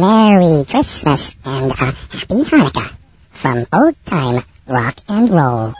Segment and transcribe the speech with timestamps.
[0.00, 2.92] Merry Christmas and a Happy Hanukkah
[3.30, 5.74] from Old Time Rock and Roll.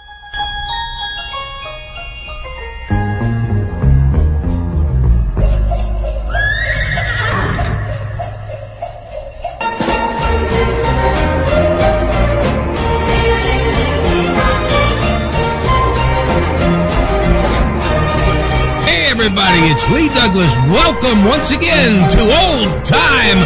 [19.38, 20.52] Everybody, it's Lee Douglas.
[20.68, 23.38] Welcome once again to Old Time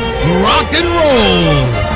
[0.42, 1.92] Rock and Roll.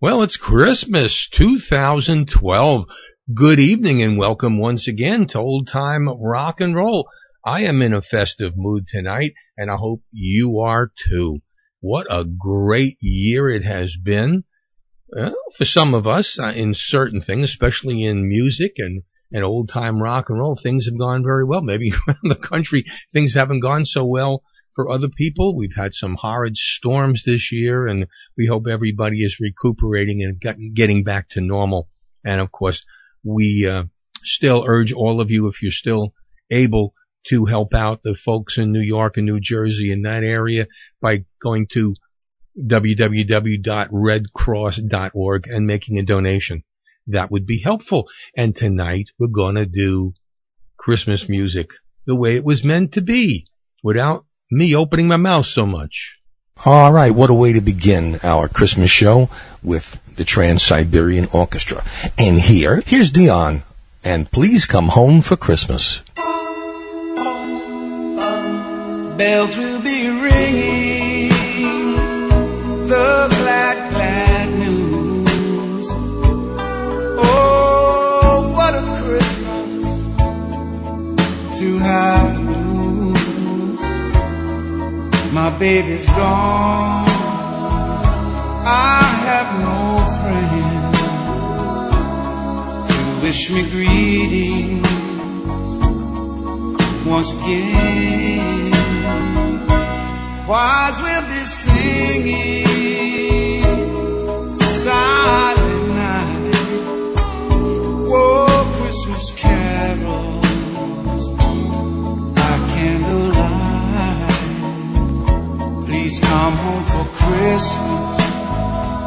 [0.00, 2.86] Well, it's Christmas 2012.
[3.34, 7.08] Good evening and welcome once again to Old Time Rock and Roll.
[7.46, 11.42] I am in a festive mood tonight and I hope you are too.
[11.78, 14.42] What a great year it has been.
[15.08, 19.68] Well, for some of us uh, in certain things, especially in music and, and old
[19.68, 21.62] time rock and roll, things have gone very well.
[21.62, 24.42] Maybe around the country, things haven't gone so well
[24.74, 25.56] for other people.
[25.56, 30.56] We've had some horrid storms this year and we hope everybody is recuperating and get,
[30.74, 31.88] getting back to normal.
[32.24, 32.84] And of course,
[33.22, 33.84] we uh,
[34.24, 36.12] still urge all of you, if you're still
[36.50, 36.92] able
[37.28, 40.66] to help out the folks in New York and New Jersey in that area
[41.00, 41.94] by going to
[42.58, 46.62] www.redcross.org and making a donation.
[47.08, 48.08] That would be helpful.
[48.36, 50.14] And tonight we're going to do
[50.76, 51.70] Christmas music
[52.06, 53.46] the way it was meant to be
[53.82, 56.16] without me opening my mouth so much.
[56.64, 59.28] All right, what a way to begin our Christmas show
[59.62, 61.84] with the Trans-Siberian Orchestra.
[62.16, 63.62] And here, here's Dion,
[64.02, 66.00] and please come home for Christmas.
[69.16, 71.30] Bells will be ringing
[72.86, 75.86] the glad, glad news.
[77.18, 79.70] Oh, what a Christmas
[81.58, 83.80] to have news.
[85.32, 87.06] My baby's gone.
[88.66, 90.94] I have no friend
[92.90, 94.88] to wish me greetings
[97.06, 98.75] once again.
[100.46, 102.84] Choirs will be singing
[104.84, 106.54] silent night.
[108.06, 108.46] Whoa,
[108.78, 111.24] Christmas carols
[112.36, 114.30] by candlelight.
[115.86, 118.22] Please come home for Christmas.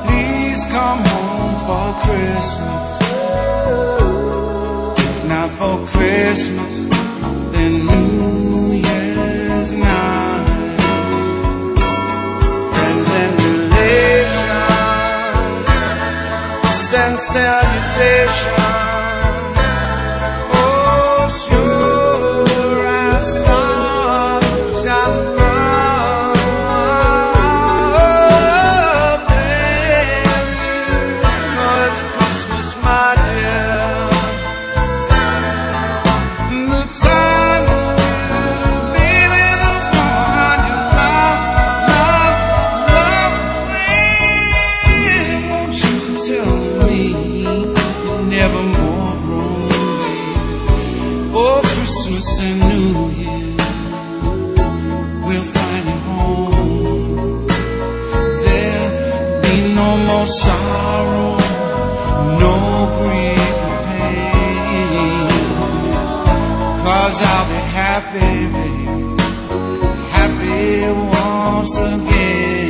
[0.07, 2.83] Please come home for Christmas.
[5.07, 6.78] If not for Christmas,
[17.35, 18.59] relations
[59.97, 61.38] more sorrow,
[62.44, 62.55] no
[62.97, 65.27] grief or pain.
[66.83, 68.95] Cause I'll be happy, baby,
[70.17, 70.63] happy
[71.17, 72.69] once again.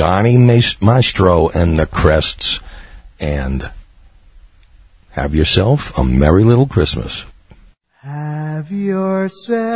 [0.00, 0.38] Johnny
[0.80, 2.60] Maestro and the Crests,
[3.20, 3.70] and
[5.10, 7.26] have yourself a merry little Christmas.
[7.98, 9.69] Have yourself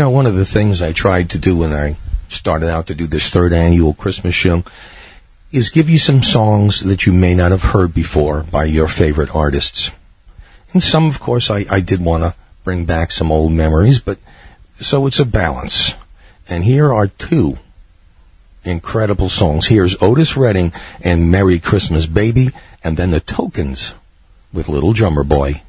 [0.00, 1.96] know, one of the things I tried to do when I
[2.28, 4.64] started out to do this third annual Christmas show
[5.52, 9.34] is give you some songs that you may not have heard before by your favorite
[9.34, 9.90] artists.
[10.72, 14.18] And some, of course, I, I did want to bring back some old memories, but
[14.80, 15.94] so it's a balance.
[16.48, 17.58] And here are two
[18.64, 19.66] incredible songs.
[19.66, 22.50] Here's Otis Redding and Merry Christmas Baby,
[22.82, 23.94] and then the Tokens
[24.52, 25.62] with Little Drummer Boy.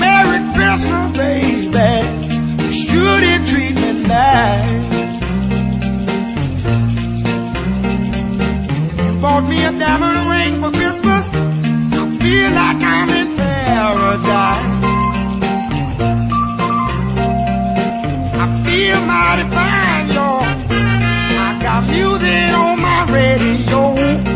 [0.00, 1.66] Merry Christmas, baby.
[3.28, 4.72] It treat me nice?
[9.04, 11.24] You bought me a diamond ring for Christmas.
[11.32, 14.74] I feel like I'm in paradise.
[18.42, 20.44] I feel mighty fine, y'all.
[21.46, 24.35] I got music on my radio.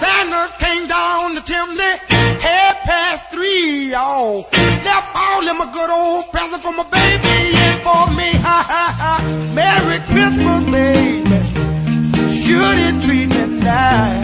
[0.00, 1.92] Santa came down the chimney,
[2.40, 3.30] half past.
[4.84, 6.24] Left all a good old
[6.58, 8.30] for my baby and for me.
[8.42, 9.14] Ha ha ha.
[9.54, 11.38] Merry Christmas, baby.
[12.42, 14.19] Should it treat me nice?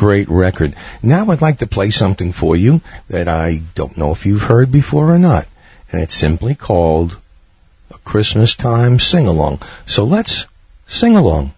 [0.00, 0.74] great record.
[1.02, 4.72] Now I'd like to play something for you that I don't know if you've heard
[4.72, 5.46] before or not.
[5.92, 7.18] And it's simply called
[7.90, 9.60] a Christmas time sing along.
[9.84, 10.46] So let's
[10.86, 11.52] sing along.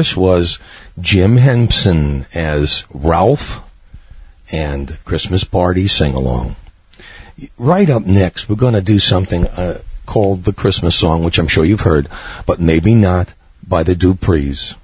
[0.00, 0.58] Course, was
[0.98, 3.62] Jim Henson as Rowlf
[4.50, 6.56] and Christmas Party Sing Along.
[7.58, 11.48] Right up next, we're going to do something uh, called the Christmas song, which I'm
[11.48, 12.08] sure you've heard,
[12.46, 14.74] but maybe not by the Duprees.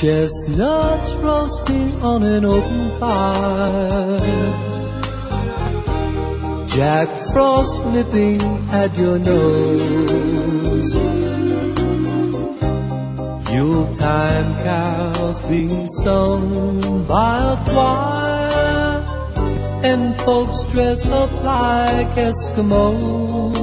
[0.00, 4.20] Chestnuts roasting on an open fire.
[6.68, 10.94] Jack Frost nipping at your nose.
[13.50, 19.02] Yuletime carols being sung by a choir.
[19.82, 23.56] And folks dress up like Eskimos.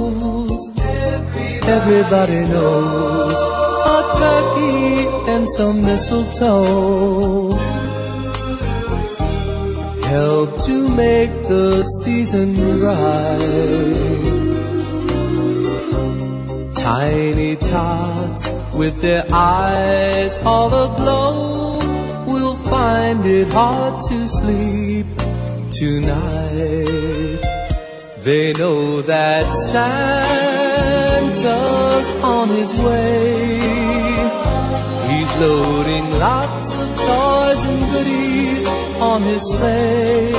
[1.67, 3.22] Everybody knows a turkey
[5.43, 7.49] and some mistletoe
[10.07, 13.49] help to make the season right.
[16.75, 21.79] Tiny tots with their eyes all aglow
[22.25, 25.07] will find it hard to sleep
[25.73, 27.39] tonight.
[28.19, 31.43] They know that Santa's
[32.23, 33.82] on his way.
[35.43, 38.65] Loading lots of toys and goodies
[39.09, 40.31] on his sleigh.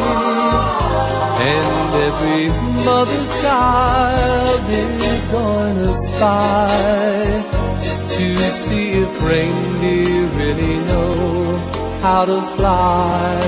[1.52, 2.46] And every
[2.86, 4.62] mother's child
[5.12, 7.44] is going to spy
[8.16, 11.58] to see if reindeer really know
[12.00, 13.40] how to fly.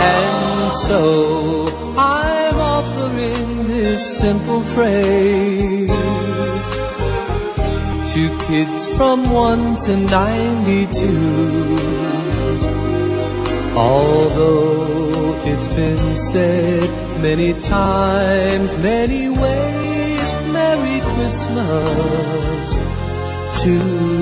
[0.00, 6.11] And so I'm offering this simple phrase
[8.12, 11.08] to kids from 1 to 92.
[13.74, 16.90] Although it's been said
[17.22, 22.76] many times, many ways, Merry Christmas
[23.62, 24.21] to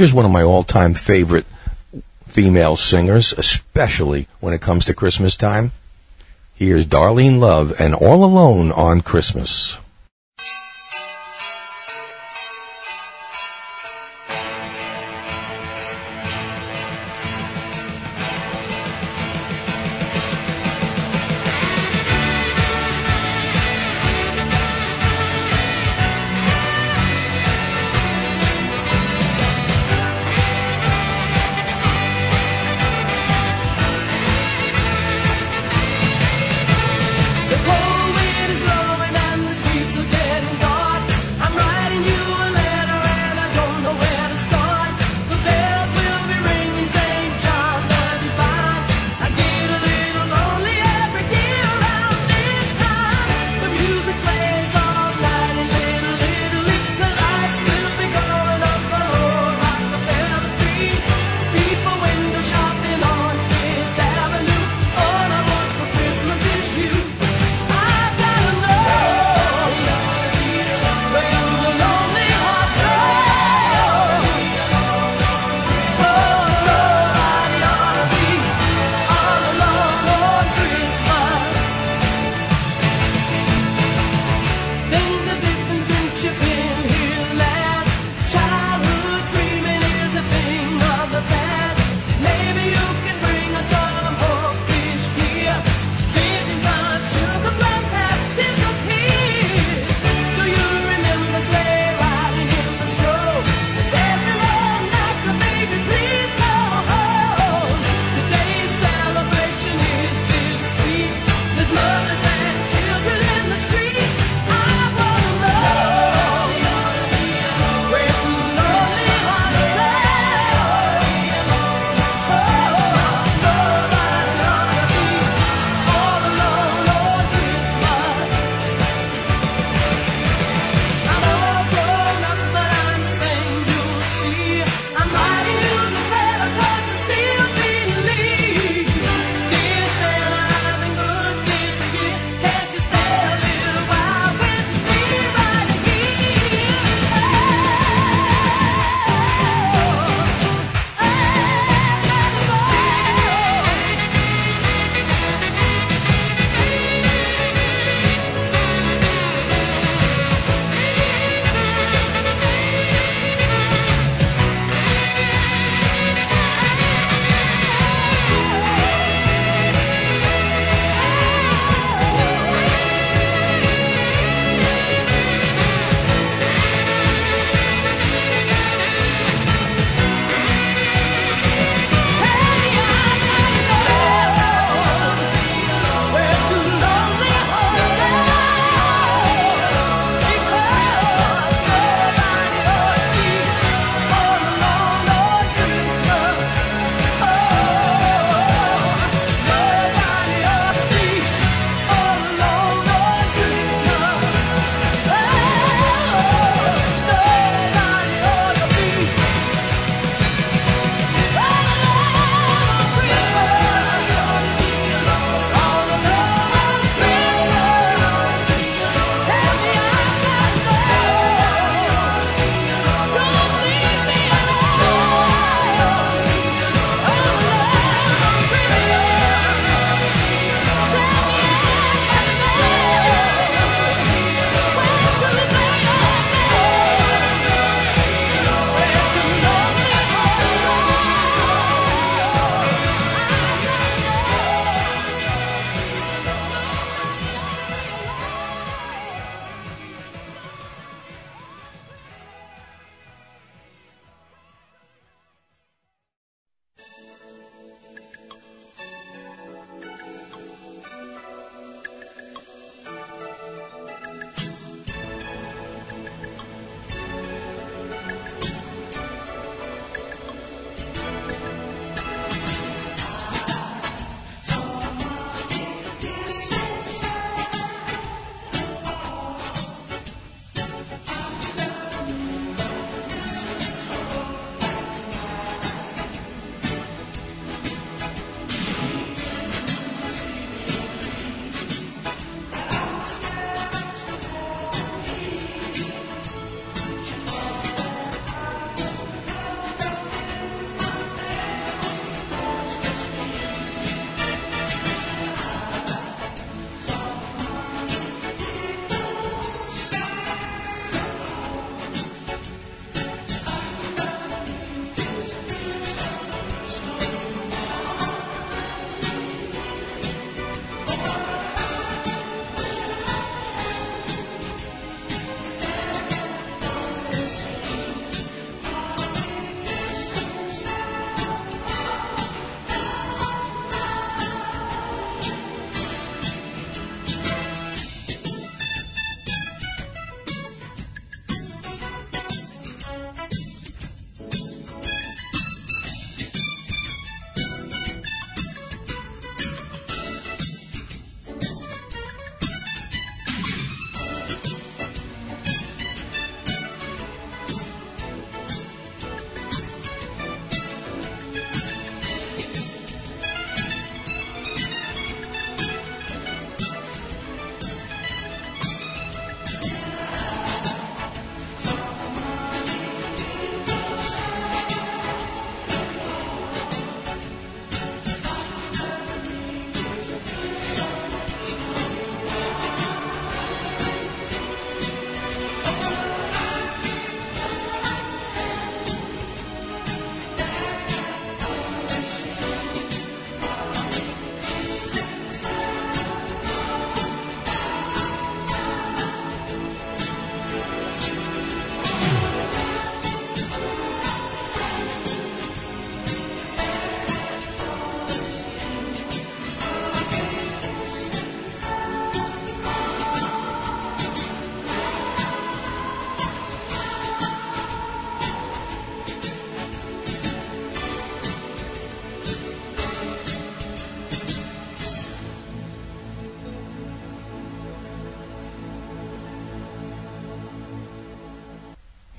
[0.00, 1.44] Here's one of my all-time favorite
[2.26, 5.72] female singers, especially when it comes to Christmas time.
[6.54, 9.76] Here's Darlene Love and All Alone on Christmas.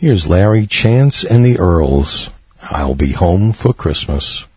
[0.01, 2.31] Here's Larry Chance and the Earls.
[2.59, 4.47] I'll be home for Christmas.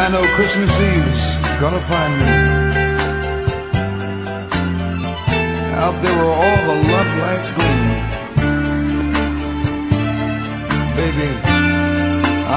[0.00, 1.24] I know Christmas Eve's
[1.58, 2.28] gonna find me
[5.82, 7.86] out there where all the love lights gleam.
[10.98, 11.28] Baby,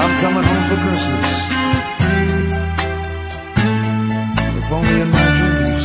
[0.00, 1.28] I'm coming home for Christmas.
[4.58, 5.84] If only in my dreams.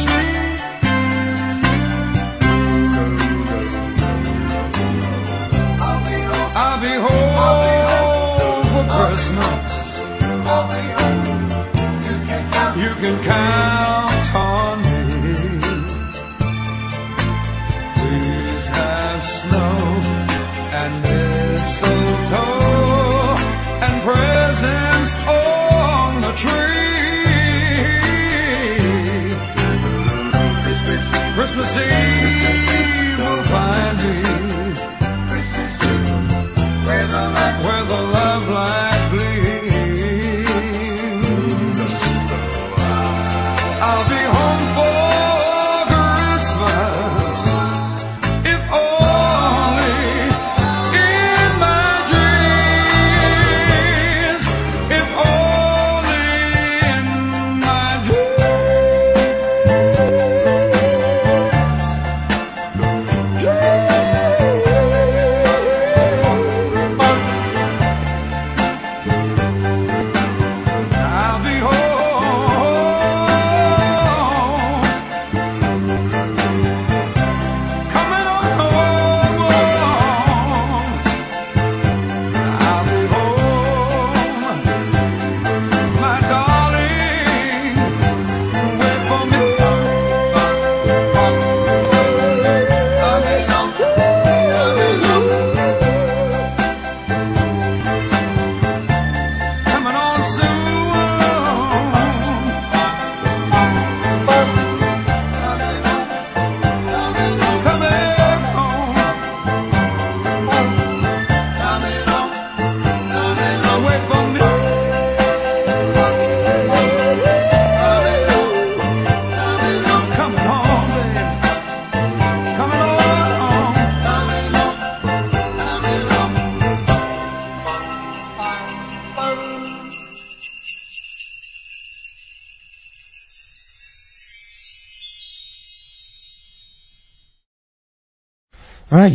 [6.59, 7.35] I'll be home.
[7.45, 9.66] I'll be home for Christmas.
[12.99, 15.35] Can count on me.
[17.97, 19.77] Please have snow
[20.81, 22.37] and mistletoe
[23.85, 26.77] and presents on the tree.
[31.35, 32.06] Christmas Eve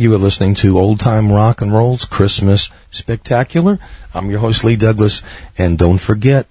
[0.03, 3.79] you are listening to Old Time Rock and Roll's Christmas Spectacular.
[4.13, 5.23] I'm your host, Lee Douglas,
[5.57, 6.45] and don't forget,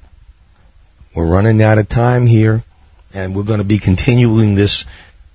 [1.15, 2.65] we're running out of time here,
[3.13, 4.87] and we're going to be continuing this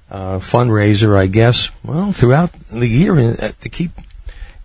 [0.09, 3.91] uh, fundraiser, I guess, well, throughout the year uh, to keep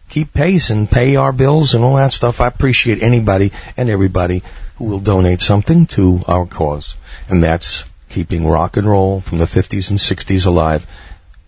[0.09, 2.41] keep pace and pay our bills and all that stuff.
[2.41, 4.43] I appreciate anybody and everybody
[4.77, 6.97] who will donate something to our cause,
[7.29, 10.87] and that's keeping rock and roll from the 50s and 60s alive.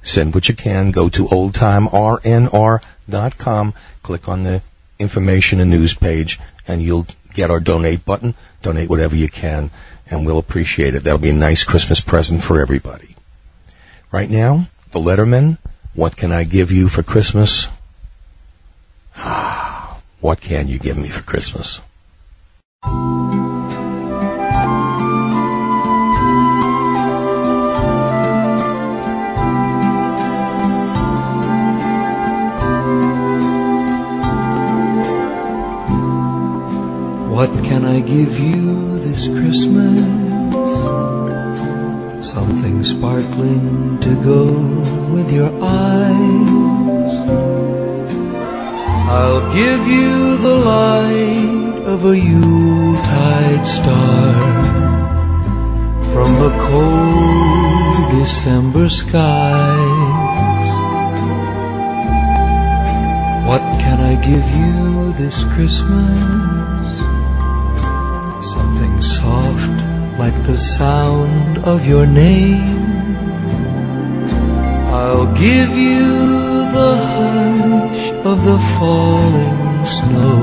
[0.04, 0.92] Send what you can.
[0.92, 3.74] Go to oldtimernr.com.
[4.02, 4.62] Click on the
[4.98, 6.38] information and news page,
[6.68, 8.34] and you'll get our donate button.
[8.62, 9.72] Donate whatever you can,
[10.06, 11.02] and we'll appreciate it.
[11.02, 13.16] That'll be a nice Christmas present for everybody.
[14.12, 15.58] Right now, The Lettermen,
[15.94, 17.66] What Can I Give You for Christmas?
[19.16, 21.80] Ah, what can you give me for Christmas?
[37.34, 39.98] What can I give you this Christmas?
[42.24, 44.44] Something sparkling to go
[45.12, 47.14] with your eyes.
[49.10, 54.34] I'll give you the light of a Yuletide star
[56.14, 60.72] from the cold December skies.
[63.48, 66.63] What can I give you this Christmas?
[69.24, 69.78] Soft
[70.18, 72.76] like the sound of your name.
[75.02, 76.08] I'll give you
[76.76, 80.40] the hush of the falling snow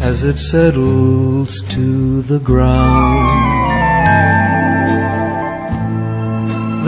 [0.00, 3.30] as it settles to the ground.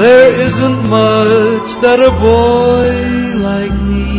[0.03, 2.90] There isn't much that a boy
[3.49, 4.11] like me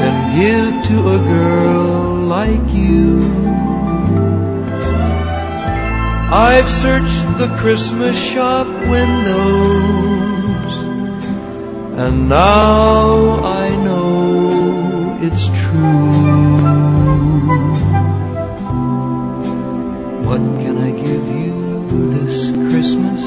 [0.00, 3.53] can give to a girl like you.
[6.32, 9.24] I've searched the Christmas shop windows,
[11.98, 16.64] and now I know it's true.
[20.26, 23.24] What can I give you this Christmas?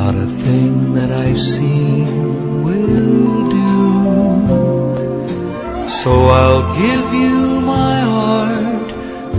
[0.00, 5.88] Not a thing that I've seen will do.
[5.88, 8.61] So I'll give you my heart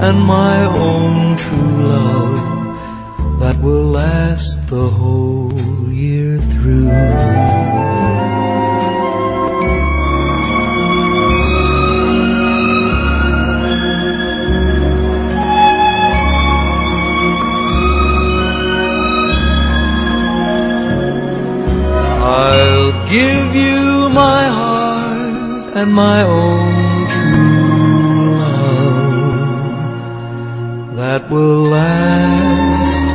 [0.03, 5.53] and my own true love that will last the whole
[5.89, 6.89] year through.
[22.19, 26.82] I'll give you my heart and my own
[31.23, 33.05] that will last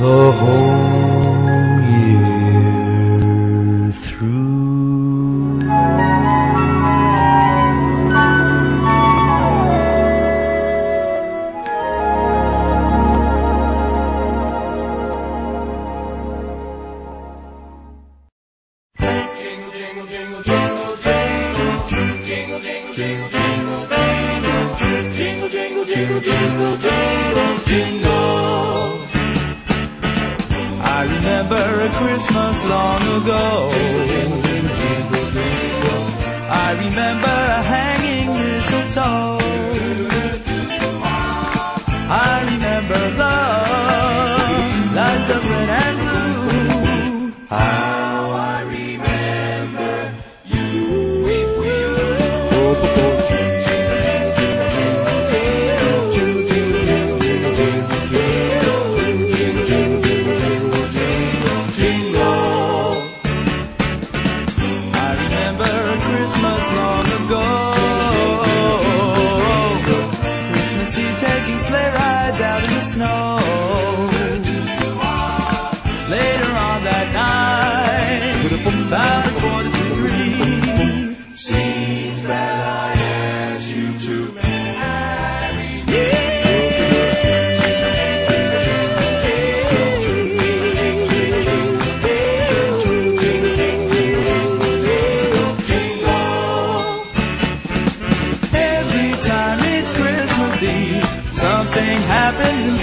[0.00, 0.87] the whole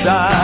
[0.06, 0.35] happens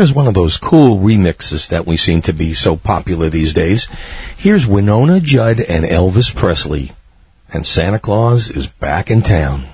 [0.00, 3.86] Here's one of those cool remixes that we seem to be so popular these days.
[4.34, 6.92] Here's Wynonna Judd and Elvis Presley.
[7.52, 9.66] And Santa Claus is back in town.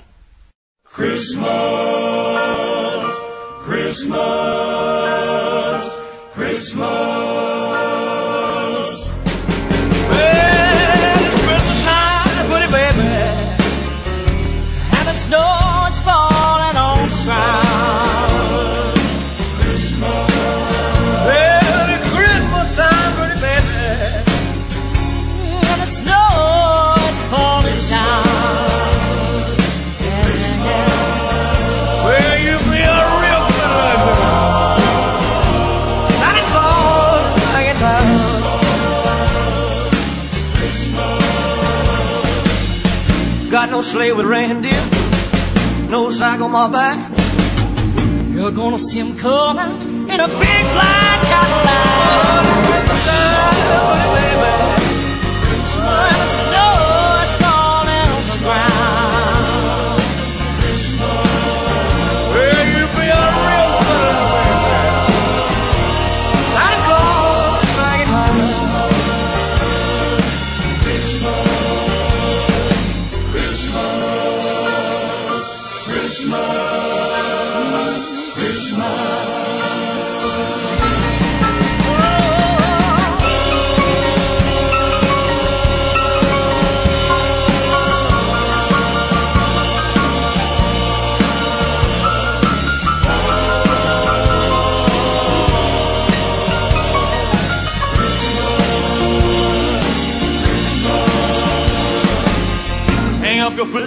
[48.70, 52.46] gonna see him coming in a big black Cadillac.
[55.44, 56.45] Christmas.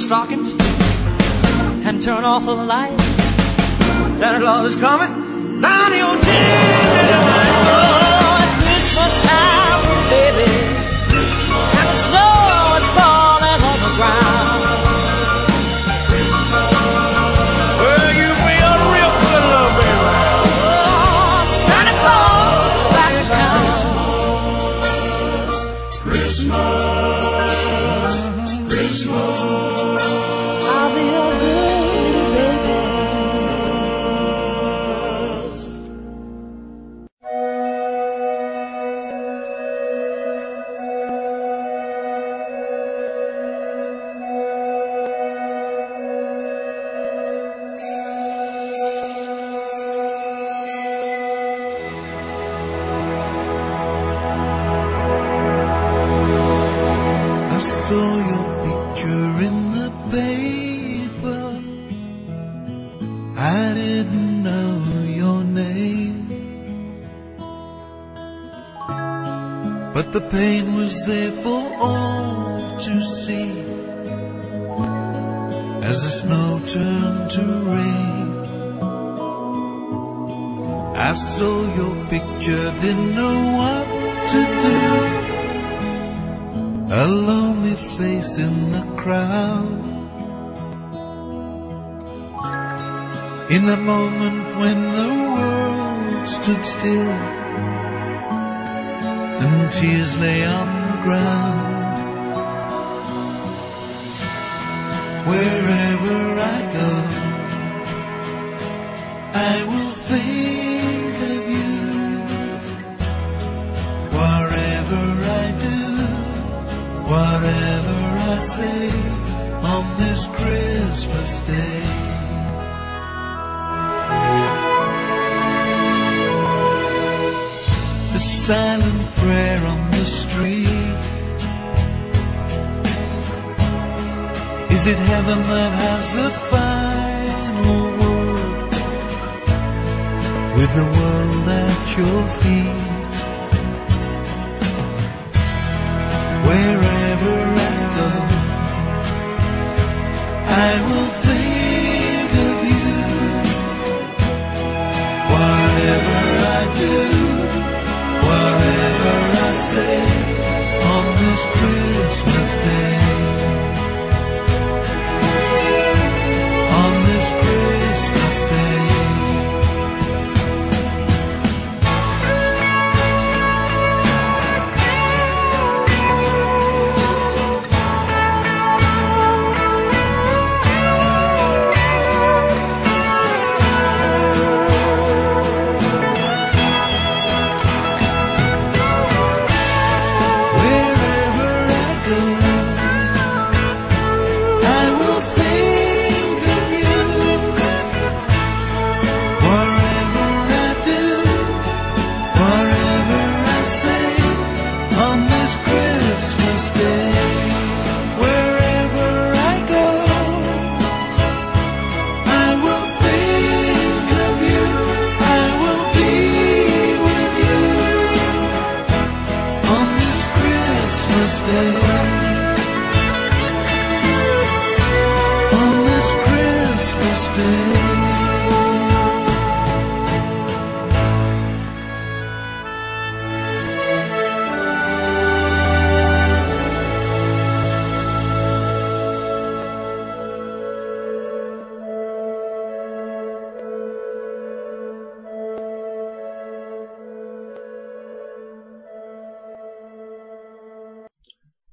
[0.09, 0.51] stockings
[1.85, 2.99] and turn off the light.
[4.19, 6.78] Santa Claus is coming down your chimney.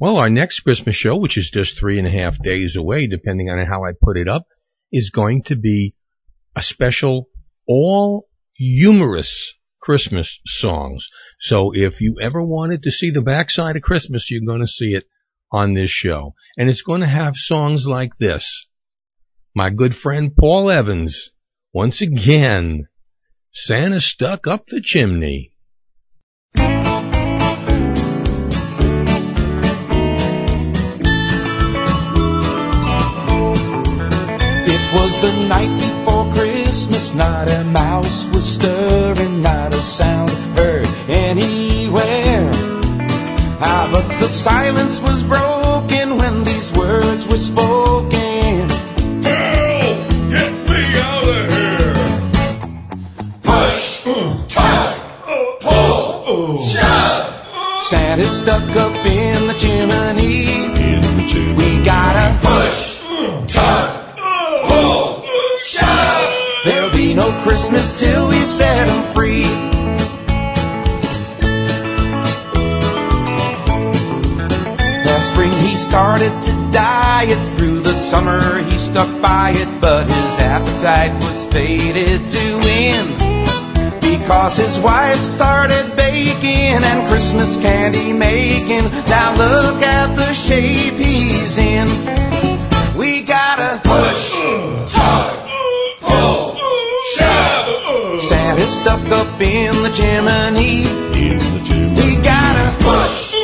[0.07, 3.50] Well, our next Christmas show, which is just three and a half days away, depending
[3.50, 4.46] on how I put it up,
[4.92, 5.96] is going to be
[6.54, 7.28] a special
[7.66, 11.09] all humorous Christmas songs.
[11.40, 14.94] So if you ever wanted to see the backside of Christmas, you're going to see
[14.94, 15.09] it
[15.50, 16.34] on this show.
[16.57, 18.68] And it's going to have songs like this.
[19.57, 21.32] My good friend Paul Evans,
[21.72, 22.86] once again,
[23.52, 25.55] Santa stuck up the chimney.
[35.49, 42.51] Night before Christmas, not a mouse was stirring, not a sound heard anywhere.
[43.61, 48.68] Ah, but the silence was broken when these words were spoken.
[49.22, 49.97] Help!
[50.30, 51.94] Get me out of here!
[53.42, 54.05] Push,
[54.49, 54.97] tug,
[55.61, 57.82] pull, shove.
[57.84, 60.44] Santa's stuck up in the chimney.
[61.57, 63.01] We gotta push,
[63.53, 63.95] tug,
[67.66, 69.44] Christmas till we set 'em free.
[75.04, 77.38] Last spring he started to diet.
[77.56, 78.40] Through the summer
[78.70, 83.10] he stuck by it, but his appetite was faded to end.
[84.00, 88.86] Because his wife started baking and Christmas candy making.
[89.08, 91.88] Now look at the shape he's in.
[92.94, 94.22] We gotta push,
[94.94, 95.36] tug,
[98.66, 98.86] shove.
[98.86, 100.86] Stuck up in the chimney.
[101.96, 103.34] We gotta push,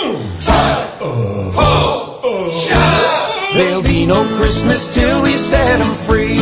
[0.45, 3.55] tug, pull, shove.
[3.55, 6.41] There'll be no Christmas till we set 'em free.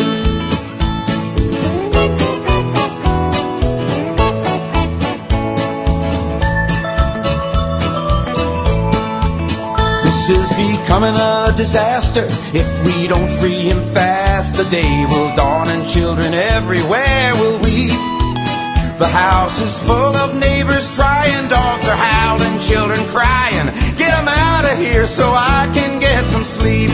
[10.05, 12.27] This is becoming a disaster.
[12.53, 18.20] If we don't free him fast, the day will dawn and children everywhere will weep.
[19.01, 23.73] The house is full of neighbors trying, dogs are howling, children crying.
[23.97, 26.91] Get 'em out of here so I can get some sleep.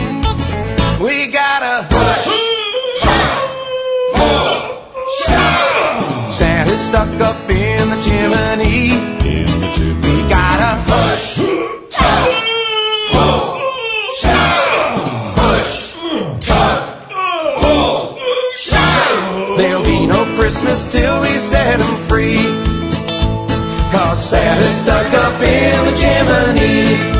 [1.01, 2.27] We gotta push,
[4.15, 4.87] pull,
[5.25, 6.33] shove.
[6.33, 8.95] Santa's stuck up in the chimney.
[10.03, 11.43] We gotta push,
[11.91, 12.46] tug,
[20.47, 22.37] Christmas till we set 'em free.
[23.91, 27.16] Cause Santa's stuck up in the chimney.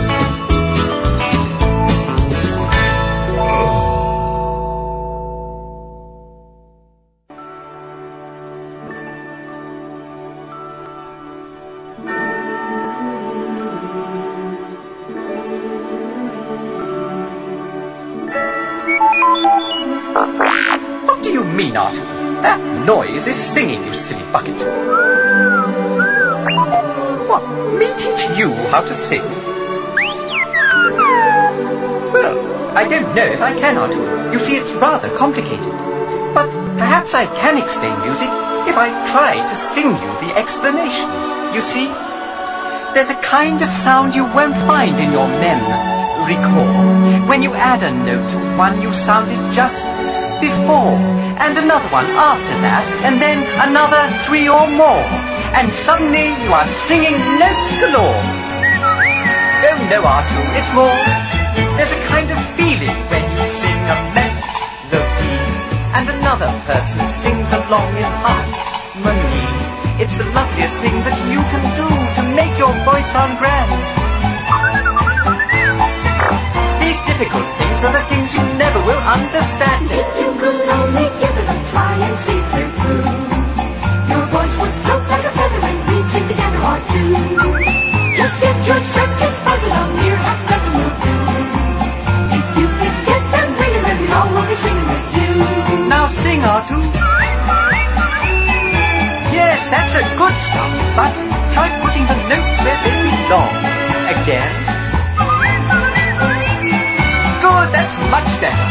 [22.88, 24.56] Noise is singing, you silly bucket.
[27.28, 27.44] What,
[27.78, 29.24] me teach you how to sing?
[32.14, 34.32] Well, I don't know if I can, Artoo.
[34.32, 35.74] You see, it's rather complicated.
[36.34, 38.30] But perhaps I can explain music
[38.72, 41.10] if I try to sing you the explanation.
[41.54, 41.88] You see,
[42.94, 45.60] there's a kind of sound you won't find in your mem.
[46.24, 49.86] Recall, when you add a note to one you sounded just
[50.40, 50.94] before,
[51.42, 55.06] and another one after that, and then another three or more,
[55.58, 58.22] and suddenly you are singing notes galore.
[59.68, 60.98] Oh no, Artoo, it's more.
[61.78, 65.38] There's a kind of feeling when you sing a melody,
[65.98, 69.48] and another person sings along in harmony.
[70.02, 73.72] It's the loveliest thing that you can do to make your voice sound grand.
[76.82, 79.86] These difficult things are the things you never will understand.
[79.92, 83.06] If you could only give it a try and see through,
[84.10, 87.12] your voice would float like a feather and we'd sing together or two.
[88.18, 91.16] Just get your circuits buzzing on near half dozen will do.
[92.40, 95.32] If you could get them ringing, then we all singing with you.
[95.86, 96.82] Now sing, Artoo.
[99.38, 101.16] Yes, that's a good start, but
[101.54, 103.54] try putting the notes where they belong.
[104.18, 104.77] Again.
[108.10, 108.68] Much better.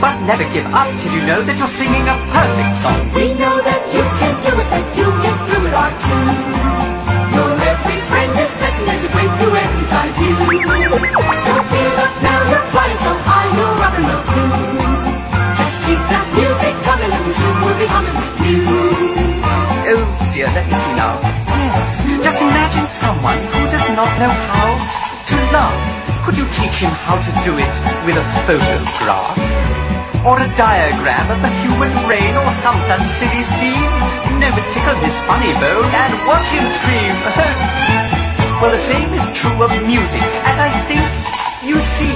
[0.00, 3.02] But never give up till you know that you're singing a perfect song.
[3.12, 6.22] We know that you can do it, that you get through it or two.
[7.36, 10.34] Your every friend is betting there's a breakthrough inside you.
[10.40, 14.50] Don't give up now, you're flying so high, you're rocking the blue.
[15.60, 18.60] Just keep that music coming and soon we'll be humming with you.
[19.90, 21.12] Oh dear, let me see now.
[21.20, 21.88] Yes,
[22.24, 24.68] just imagine someone who does not know how
[25.28, 26.09] to laugh.
[26.30, 27.74] Could you teach him how to do it
[28.06, 29.34] with a photograph?
[30.22, 33.90] Or a diagram of the human brain or some such silly scheme?
[34.38, 37.14] Never tickle his funny bone and watch him scream.
[38.62, 41.02] well, the same is true of music, as I think
[41.66, 42.14] you see.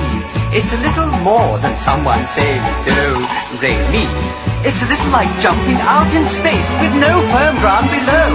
[0.55, 3.19] It's a little more than someone saying do,
[3.59, 4.07] re, mi.
[4.63, 8.31] It's a little like jumping out in space with no firm ground below.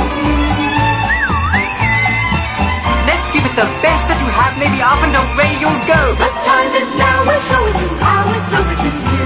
[3.08, 6.02] Let's give it the best that you have, maybe up and away you'll go.
[6.16, 9.26] The time is now, we're showing you how it's over to you.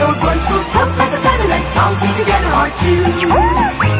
[0.00, 3.00] Your voice will float like a feather, let's all sing together or two.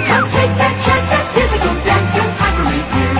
[0.08, 3.12] Come take that chance, that musical dance, no time for review.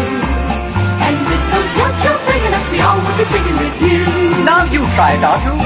[1.05, 4.01] And with those notes you're bringing us, we all will be singing with you.
[4.49, 5.61] Now you try it, Artoo.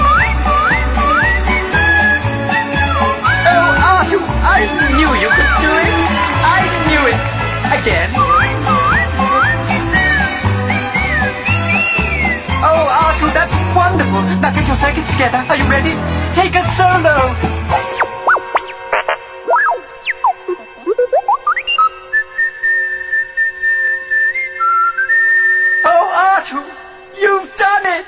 [3.55, 4.61] Oh, Artoo, I
[4.99, 5.95] knew you could do it.
[6.43, 6.61] I
[6.91, 7.23] knew it.
[7.79, 8.34] Again.
[12.67, 14.23] Oh, Artoo, that's wonderful.
[14.41, 15.37] Now get your circuits together.
[15.37, 15.93] Are you ready?
[16.33, 17.15] Take a solo.
[25.85, 26.65] Oh, Artoo,
[27.21, 28.07] you've done it.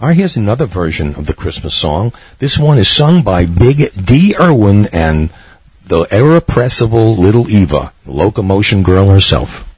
[0.00, 2.12] All right, here's another version of the Christmas song.
[2.38, 5.30] This one is sung by Big Dee Irwin and
[5.90, 9.69] the irrepressible Little Eva, locomotion girl herself.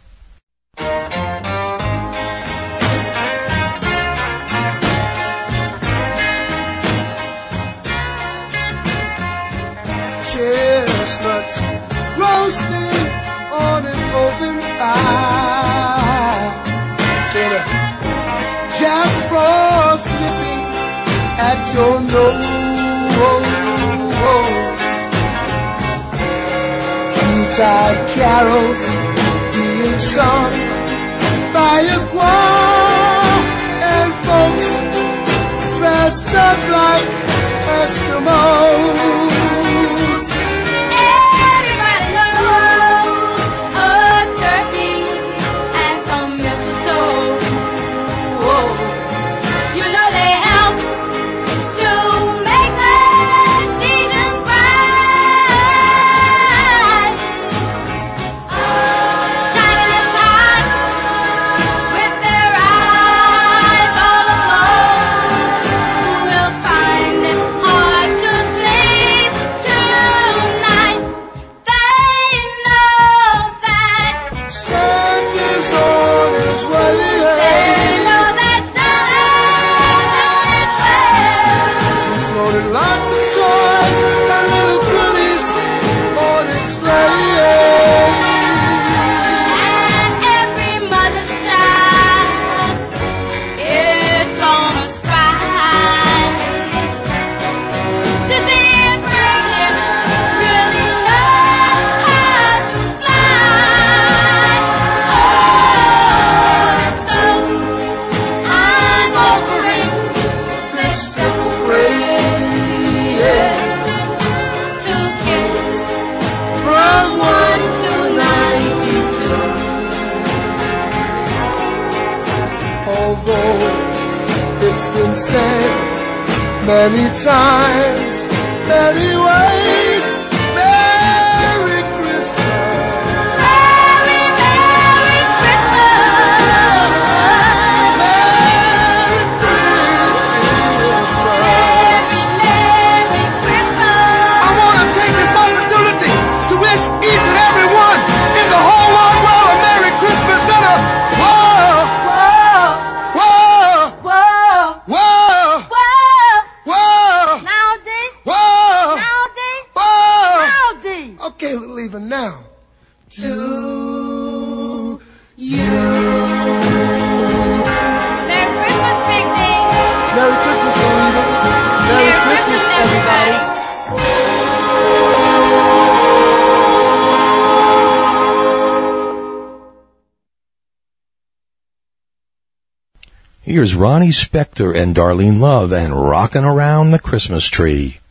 [183.63, 188.02] Here's Ronnie Spector and Darlene Love and Rockin' Around the Christmas Tree.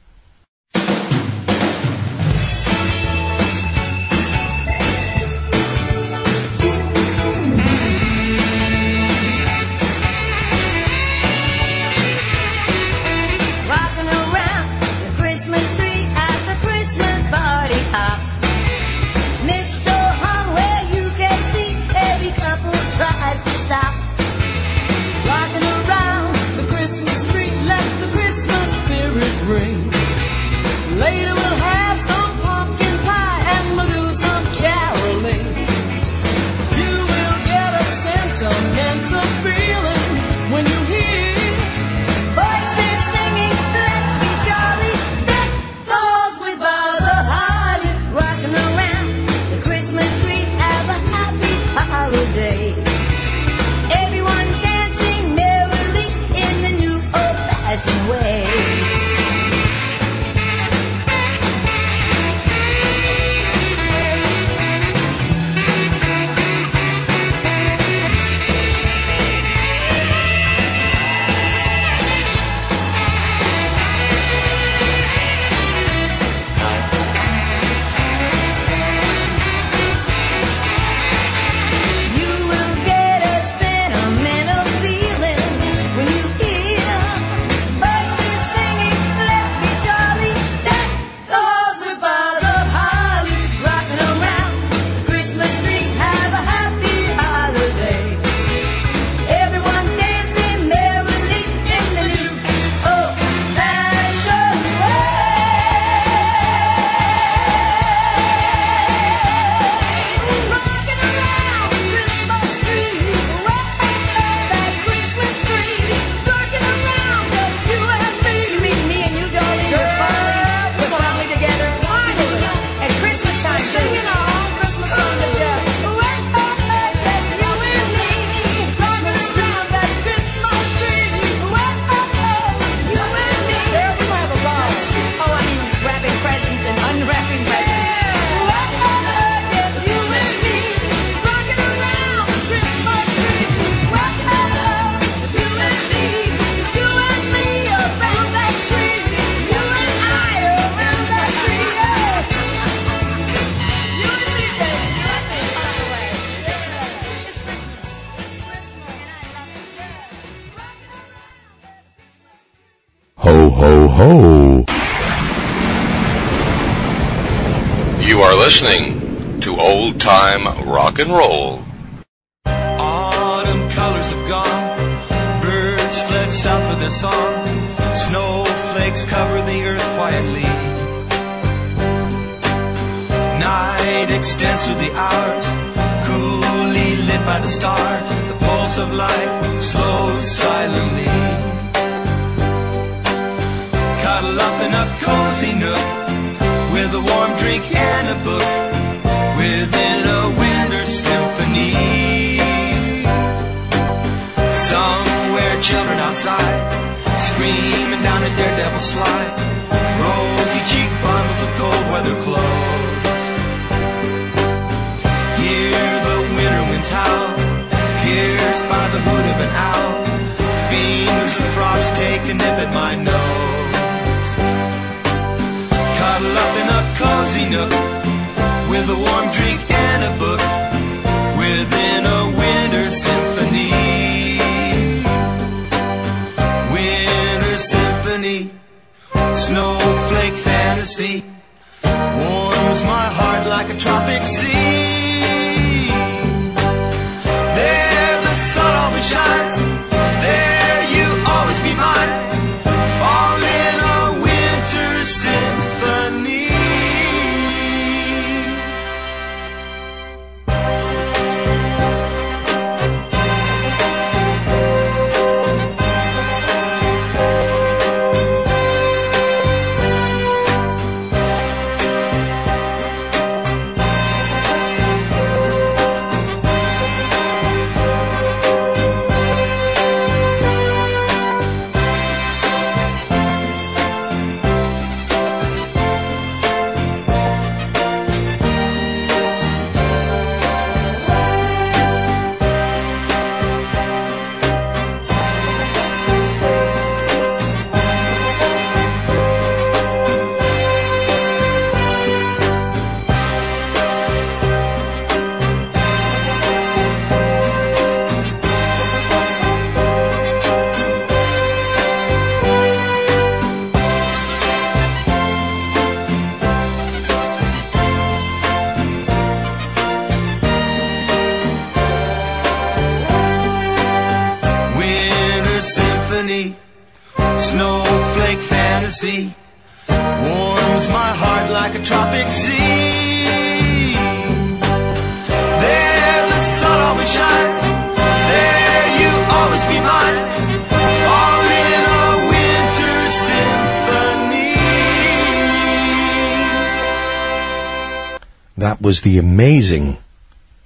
[348.91, 349.95] Was the amazing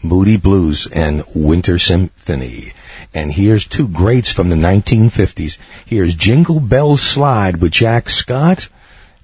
[0.01, 2.73] Moody Blues and Winter Symphony.
[3.13, 5.59] And here's two greats from the 1950s.
[5.85, 8.67] Here's Jingle Bells Slide with Jack Scott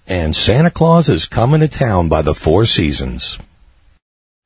[0.05, 3.39] and Santa Claus is Coming to Town by the Four Seasons.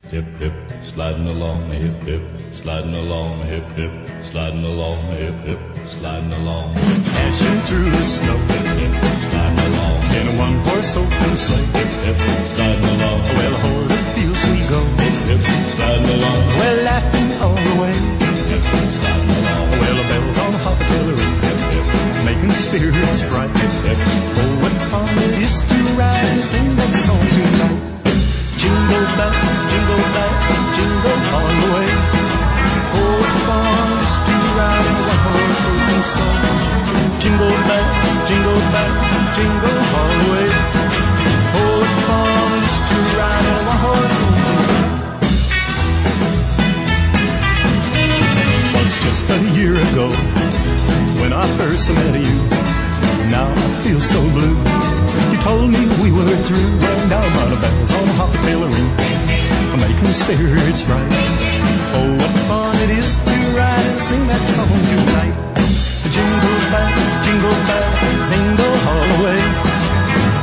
[0.08, 0.54] Hip hip,
[0.86, 3.92] sliding along, hip hip, sliding along, hip hip,
[4.24, 6.76] sliding along, hip hip, sliding along.
[6.76, 10.04] Dashing through the snow, hip hip, sliding along.
[10.16, 11.66] in a one-horse open sleigh.
[12.06, 13.22] Hip hip, sliding along.
[13.24, 13.95] Well,
[14.52, 14.82] we go.
[16.60, 17.96] We're laughing all the way.
[19.80, 20.60] Well, the bells on the
[21.46, 21.88] Hip hip,
[22.26, 23.52] making spirits bright.
[23.54, 27.82] Oh, what fun it is to ride and sing that song tonight.
[28.62, 31.90] Jingle bells, jingle bells, jingle all the way.
[32.98, 36.42] Oh, what fun it is to ride in a one-horse open sleigh.
[37.22, 40.45] Jingle bells, jingle bells, jingle all the way.
[49.16, 50.10] Just a year ago
[51.22, 52.36] when I first met you.
[53.32, 54.58] Now I feel so blue.
[55.32, 58.86] You told me we were through, and now of bells on a hoppatory,
[59.80, 61.16] making spirits bright.
[61.96, 65.36] Oh, what fun it is to ride and sing that song tonight.
[66.12, 68.02] Jingle bells, jingle bells,
[68.32, 69.42] jingle all the way.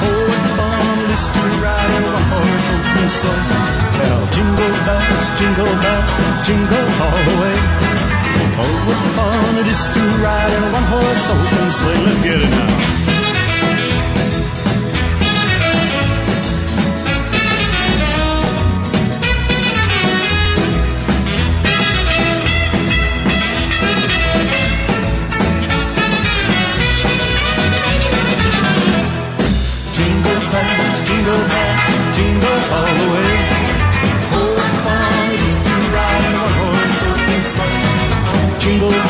[0.00, 3.44] Oh, what fun it is to ride in a one-horse open sleigh.
[4.32, 6.16] Jingle bells, jingle bells,
[6.46, 8.11] jingle all the way.
[8.54, 12.02] Oh, what fun it is to ride in a one-horse open sleigh.
[12.04, 12.68] Let's get it now.
[29.96, 33.41] Jingle bells, jingle bells, jingle all the way.
[38.62, 39.01] Jingle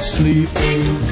[0.00, 1.09] sleeping.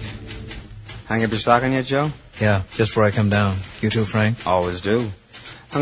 [1.07, 2.11] Hang up your stocking yet, Joe?
[2.39, 3.57] Yeah, just before I come down.
[3.81, 4.45] You too, Frank?
[4.45, 5.11] Always do.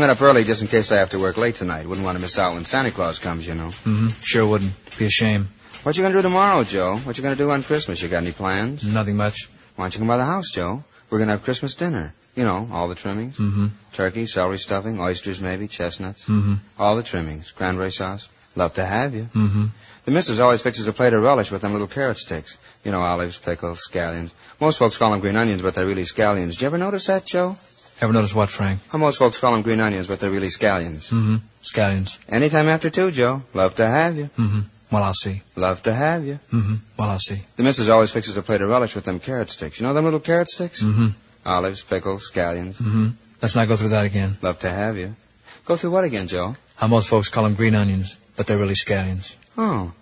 [0.02, 1.86] It up early just in case I have to work late tonight.
[1.86, 3.68] Wouldn't want to miss out when Santa Claus comes, you know.
[3.68, 4.08] Mm-hmm.
[4.22, 4.72] Sure wouldn't.
[4.98, 5.48] Be a shame.
[5.84, 6.96] What you gonna do tomorrow, Joe?
[6.98, 8.02] What you gonna do on Christmas?
[8.02, 8.84] You got any plans?
[8.84, 9.48] Nothing much.
[9.76, 10.82] Why don't you come by the house, Joe?
[11.10, 12.12] We're gonna have Christmas dinner.
[12.34, 13.36] You know, all the trimmings.
[13.36, 13.68] Mm-hmm.
[13.92, 16.24] Turkey, celery stuffing, oysters maybe, chestnuts.
[16.24, 16.54] Mm-hmm.
[16.76, 17.52] All the trimmings.
[17.52, 18.28] Cranberry sauce.
[18.56, 19.28] Love to have you.
[19.32, 19.66] Mm-hmm.
[20.04, 22.58] The missus always fixes a plate of relish with them little carrot sticks.
[22.84, 24.32] You know, olives, pickles, scallions.
[24.60, 26.50] Most folks call them green onions, but they're really scallions.
[26.52, 27.56] Did you ever notice that, Joe?
[28.00, 28.80] Ever notice what, Frank?
[28.88, 31.10] How most folks call them green onions, but they're really scallions.
[31.10, 31.36] Mm-hmm.
[31.62, 32.18] Scallions.
[32.28, 33.42] Anytime after two, Joe.
[33.54, 34.30] Love to have you.
[34.36, 34.60] Mm-hmm.
[34.90, 35.42] Well, I'll see.
[35.56, 36.38] Love to have you.
[36.52, 36.74] Mm-hmm.
[36.96, 37.42] Well, I'll see.
[37.56, 39.80] The missus always fixes a plate of relish with them carrot sticks.
[39.80, 40.82] You know them little carrot sticks?
[40.82, 41.08] Mm-hmm.
[41.46, 42.74] Olives, pickles, scallions.
[42.74, 43.08] Mm-hmm.
[43.40, 44.38] Let's not go through that again.
[44.42, 45.16] Love to have you.
[45.64, 46.56] Go through what again, Joe?
[46.76, 49.34] How most folks call them green onions, but they're really scallions.
[49.56, 49.92] Oh.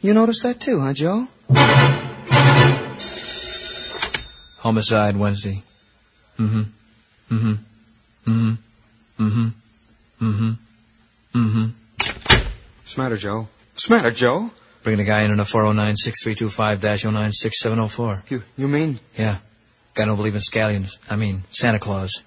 [0.00, 1.28] You noticed that too, huh, Joe?
[4.58, 5.62] Homicide Wednesday.
[6.38, 6.62] Mm-hmm.
[7.30, 7.52] Mm-hmm.
[8.30, 8.52] Mm-hmm.
[9.24, 9.48] Mm-hmm.
[10.24, 10.50] Mm-hmm.
[11.38, 11.66] Mm-hmm.
[12.80, 13.48] What's the matter, Joe?
[13.72, 14.50] What's the matter, Joe?
[14.82, 18.30] Bringing a guy in on a 409-6325-096704.
[18.30, 19.38] You you mean Yeah.
[19.94, 20.98] Guy don't believe in scallions.
[21.08, 22.22] I mean, Santa Claus.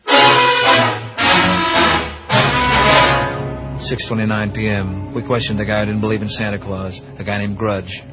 [3.83, 5.13] 6.29 p.m.
[5.13, 8.03] We questioned the guy who didn't believe in Santa Claus, a guy named Grudge.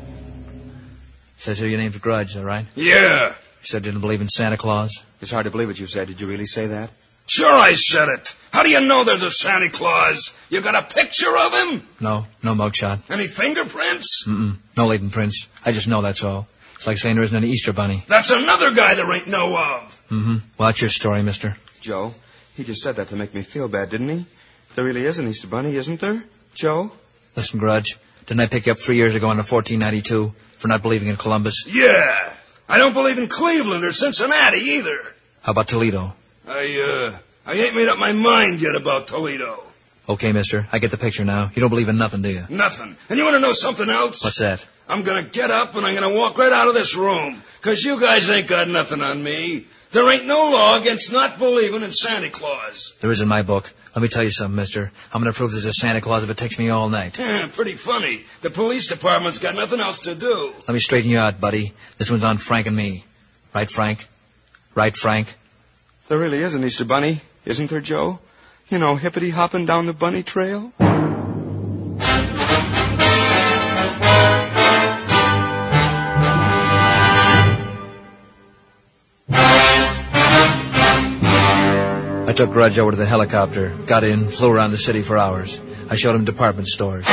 [1.39, 2.67] Says here your name's Grudge, all right?
[2.75, 3.35] Yeah.
[3.61, 5.05] He said you didn't believe in Santa Claus?
[5.21, 6.09] It's hard to believe what you said.
[6.09, 6.91] Did you really say that?
[7.27, 8.35] Sure I said it.
[8.53, 10.35] How do you know there's a Santa Claus?
[10.49, 11.87] You got a picture of him?
[12.01, 12.99] No, no mugshot.
[13.09, 14.25] Any fingerprints?
[14.27, 14.57] Mm-mm.
[14.77, 15.47] No latent prints.
[15.65, 16.49] I just know that's all.
[16.75, 18.03] It's like saying there isn't any Easter bunny.
[18.09, 20.03] That's another guy there ain't no of.
[20.11, 20.37] Mm-hmm.
[20.59, 21.57] Well, that's your story, mister.
[21.81, 22.15] Joe,
[22.57, 24.27] he just said that to make me feel bad, didn't he?
[24.75, 26.25] There really is an Easter Bunny, isn't there?
[26.55, 26.91] Joe?
[27.37, 27.97] Listen, Grudge,
[28.27, 31.17] didn't I pick you up three years ago on in 1492 for not believing in
[31.17, 31.65] Columbus?
[31.69, 32.33] Yeah.
[32.71, 34.97] I don't believe in Cleveland or Cincinnati either.
[35.43, 36.15] How about Toledo?
[36.47, 39.65] I, uh, I ain't made up my mind yet about Toledo.
[40.09, 41.51] Okay, mister, I get the picture now.
[41.53, 42.45] You don't believe in nothing, do you?
[42.49, 42.97] Nothing.
[43.09, 44.23] And you want to know something else?
[44.23, 44.65] What's that?
[44.89, 47.43] I'm gonna get up and I'm gonna walk right out of this room.
[47.61, 49.67] Cause you guys ain't got nothing on me.
[49.91, 52.97] There ain't no law against not believing in Santa Claus.
[53.01, 53.73] There is in my book.
[53.95, 54.93] Let me tell you something, mister.
[55.13, 57.19] I'm going to prove there's a Santa Claus if it takes me all night.
[57.19, 58.23] Yeah, pretty funny.
[58.43, 60.53] The police department's got nothing else to do.
[60.69, 61.73] Let me straighten you out, buddy.
[61.99, 63.05] This one's on Frank and me.
[63.53, 64.09] Right, Frank?
[64.75, 65.37] Right, Frank?
[66.09, 68.21] There really is an Easter Bunny, isn't there, Joe?
[68.69, 70.73] You know, hippity hopping down the bunny trail?
[82.41, 85.61] Took Grudge over to the helicopter, got in, flew around the city for hours.
[85.91, 87.05] I showed him department stores.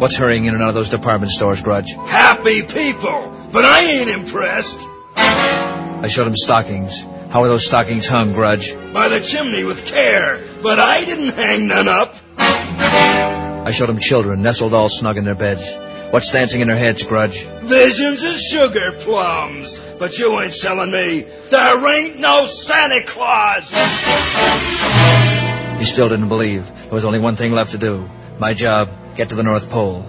[0.00, 1.92] What's hurrying in and out of those department stores, Grudge?
[1.92, 4.80] Happy people, but I ain't impressed.
[5.14, 7.02] I showed him stockings.
[7.30, 8.74] How are those stockings hung, Grudge?
[8.92, 12.16] By the chimney with care, but I didn't hang none up.
[12.36, 15.72] I showed him children nestled all snug in their beds.
[16.10, 17.44] What's dancing in their heads, Grudge?
[17.62, 21.20] Visions of sugar plums, but you ain't selling me.
[21.48, 23.70] There ain't no Santa Claus.
[25.78, 26.66] He still didn't believe.
[26.86, 28.10] There was only one thing left to do.
[28.40, 30.04] My job, get to the North Pole.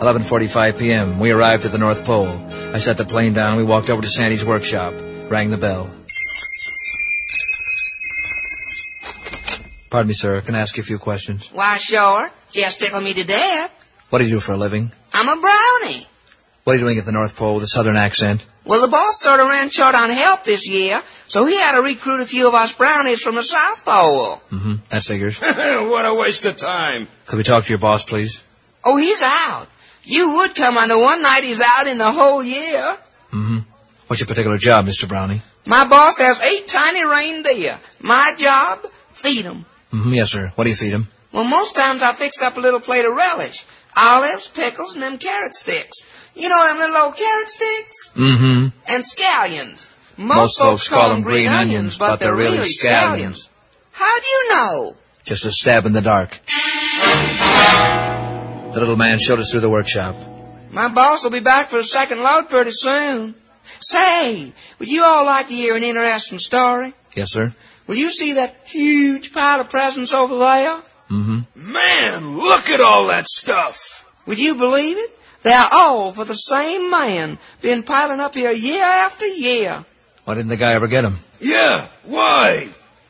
[0.00, 1.18] 11:45 p.m.
[1.20, 2.32] We arrived at the North Pole.
[2.72, 3.58] I set the plane down.
[3.58, 4.94] We walked over to Sandy's workshop.
[5.28, 5.90] Rang the bell.
[9.90, 10.40] Pardon me, sir.
[10.40, 11.50] Can I ask you a few questions?
[11.52, 12.30] Why, sure.
[12.50, 13.70] Just tickle me to death.
[14.08, 14.92] What do you do for a living?
[15.12, 16.06] I'm a brownie.
[16.70, 18.46] What are you doing at the North Pole with a southern accent?
[18.64, 21.82] Well, the boss sort of ran short on help this year, so he had to
[21.82, 24.40] recruit a few of us brownies from the South Pole.
[24.52, 24.74] Mm-hmm.
[24.90, 25.36] That figures.
[25.40, 27.08] what a waste of time.
[27.26, 28.40] Could we talk to your boss, please?
[28.84, 29.66] Oh, he's out.
[30.04, 32.96] You would come on the one night he's out in the whole year.
[33.32, 33.58] Mm-hmm.
[34.06, 35.08] What's your particular job, Mr.
[35.08, 35.42] Brownie?
[35.66, 37.80] My boss has eight tiny reindeer.
[37.98, 39.64] My job, feed 'em.
[39.92, 40.12] Mm-hmm.
[40.12, 40.52] Yes, sir.
[40.54, 41.08] What do you feed him?
[41.32, 43.66] Well, most times I fix up a little plate of relish.
[43.96, 45.98] Olives, pickles, and them carrot sticks.
[46.40, 48.10] You know them little old carrot sticks?
[48.14, 48.68] Mm-hmm.
[48.88, 49.88] And scallions.
[50.16, 53.48] Most folks call them green onions, but they're really scallions.
[53.92, 54.96] How do you know?
[55.24, 56.40] Just a stab in the dark.
[58.72, 60.16] The little man showed us through the workshop.
[60.70, 63.34] My boss will be back for the second load pretty soon.
[63.80, 66.94] Say, would you all like to hear an interesting story?
[67.14, 67.54] Yes, sir.
[67.86, 70.80] Will you see that huge pile of presents over there?
[71.10, 71.72] Mm-hmm.
[71.72, 74.06] Man, look at all that stuff.
[74.26, 75.18] Would you believe it?
[75.42, 77.38] They're all for the same man.
[77.62, 79.84] Been piling up here year after year.
[80.24, 81.18] Why didn't the guy ever get him?
[81.40, 82.68] Yeah, why?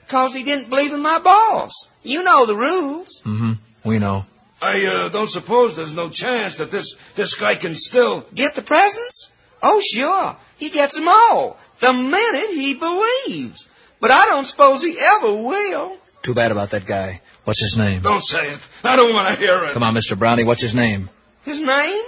[0.08, 1.88] Cause he didn't believe in my boss.
[2.02, 3.20] You know the rules.
[3.24, 3.52] Mm-hmm.
[3.84, 4.26] We know.
[4.62, 8.62] I uh, don't suppose there's no chance that this this guy can still Get the
[8.62, 9.30] presents?
[9.62, 10.36] Oh, sure.
[10.56, 11.58] He gets them all.
[11.80, 13.68] The minute he believes.
[14.00, 15.98] But I don't suppose he ever will.
[16.22, 17.20] Too bad about that guy.
[17.44, 18.02] What's his name?
[18.02, 18.68] Don't say it.
[18.84, 19.72] I don't want to hear it.
[19.72, 20.18] Come on, Mr.
[20.18, 21.10] Brownie, what's his name?
[21.44, 22.04] His name?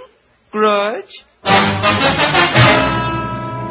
[0.53, 1.25] Grudge.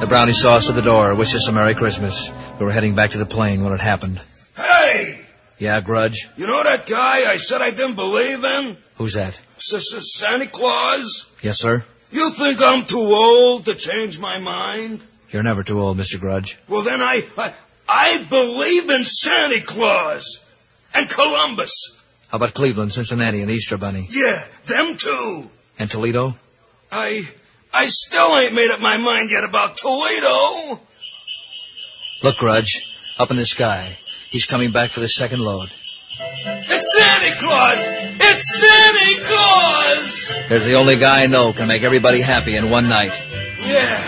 [0.00, 2.32] The Brownie saw us at the door, wished us a Merry Christmas.
[2.58, 4.20] We were heading back to the plane when it happened.
[4.56, 5.20] Hey,
[5.58, 6.28] Yeah, Grudge?
[6.36, 8.76] you know that guy I said I didn't believe in?
[8.96, 9.40] Who's that?
[9.60, 11.30] Santa Claus?
[11.40, 11.84] Yes, sir?
[12.10, 15.02] You think I'm too old to change my mind?
[15.30, 16.18] You're never too old, Mr.
[16.18, 16.58] Grudge.
[16.68, 17.54] Well, then I, I,
[17.88, 20.44] I believe in Santa Claus
[20.92, 22.02] and Columbus.
[22.28, 24.08] How about Cleveland, Cincinnati, and Easter Bunny?
[24.10, 25.48] Yeah, them too.
[25.78, 26.34] And Toledo?
[26.94, 27.26] I,
[27.72, 30.78] I still ain't made up my mind yet about Toledo.
[32.22, 32.84] Look, Grudge,
[33.18, 33.96] up in the sky.
[34.28, 35.70] He's coming back for the second load.
[36.20, 37.86] It's Santa Claus!
[38.20, 40.48] It's Santa Claus!
[40.50, 43.18] There's the only guy I know can make everybody happy in one night.
[43.64, 43.98] Yeah,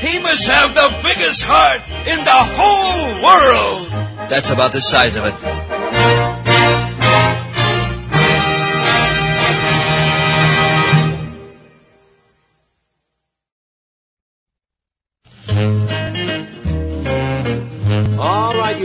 [0.00, 4.28] he must have the biggest heart in the whole world.
[4.28, 5.34] That's about the size of it.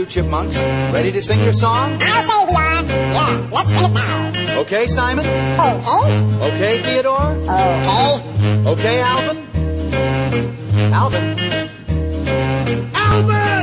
[0.08, 0.56] Chipmunks.
[0.92, 1.98] Ready to sing your song?
[2.02, 2.82] I'll say we are.
[2.84, 4.60] Yeah, let's sing it now.
[4.60, 5.24] Okay, Simon?
[5.26, 6.48] Okay.
[6.48, 7.32] Okay, Theodore?
[7.46, 8.66] Okay.
[8.66, 9.38] Okay, Alvin?
[10.92, 11.38] Alvin?
[12.94, 13.57] Alvin!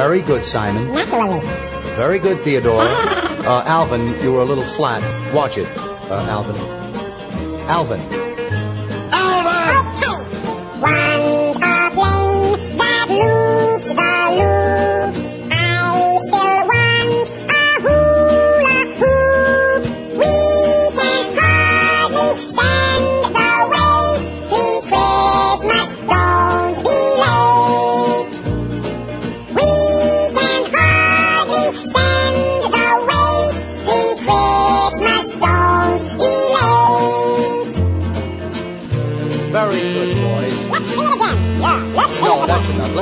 [0.00, 0.90] Very good, Simon.
[0.94, 1.40] Naturally.
[1.94, 2.80] Very good, Theodore.
[2.80, 5.02] Uh, Alvin, you were a little flat.
[5.34, 5.68] Watch it,
[6.10, 6.56] uh, Alvin.
[7.68, 8.19] Alvin.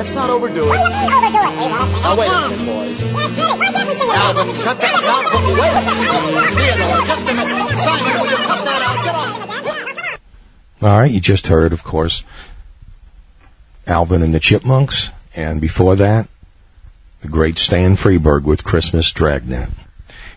[0.08, 1.04] Let's not overdo What do you it.
[1.04, 1.52] mean overdo it?
[1.52, 3.12] We will sing Now, it wait a minute, boys.
[3.12, 3.58] Let's get.
[3.58, 4.64] Why can't we sing it Alvin, again?
[4.64, 5.52] cut that down for me.
[5.52, 6.08] Wait a second.
[6.56, 7.76] Theodore, just a minute.
[7.76, 9.04] Simon, will you cut that out?
[9.04, 9.14] Get
[10.80, 10.90] on.
[10.90, 12.24] All right, you just heard, of course,
[13.86, 16.26] Alvin and the Chipmunks, and before that,
[17.20, 19.68] the great Stan Freberg with Christmas Dragnet.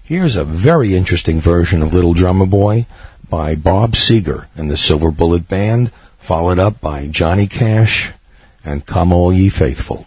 [0.03, 2.87] Here's a very interesting version of Little Drummer Boy
[3.29, 8.11] by Bob Seger and the Silver Bullet Band, followed up by Johnny Cash
[8.63, 10.05] and Come All Ye Faithful.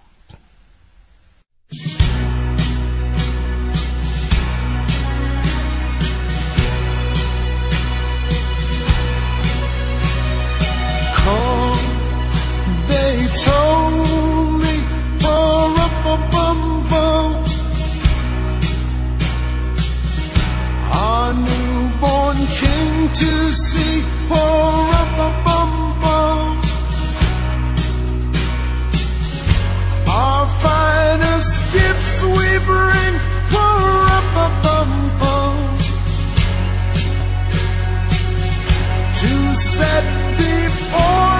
[11.14, 11.78] Come,
[12.88, 14.76] they told me,
[15.20, 17.30] ba-rum-bum-bum-bum.
[20.92, 21.32] Our
[30.64, 33.12] finest gifts we bring,
[33.52, 35.56] ba-rum-bum-bum-bum.
[39.20, 40.04] to set
[40.38, 41.33] before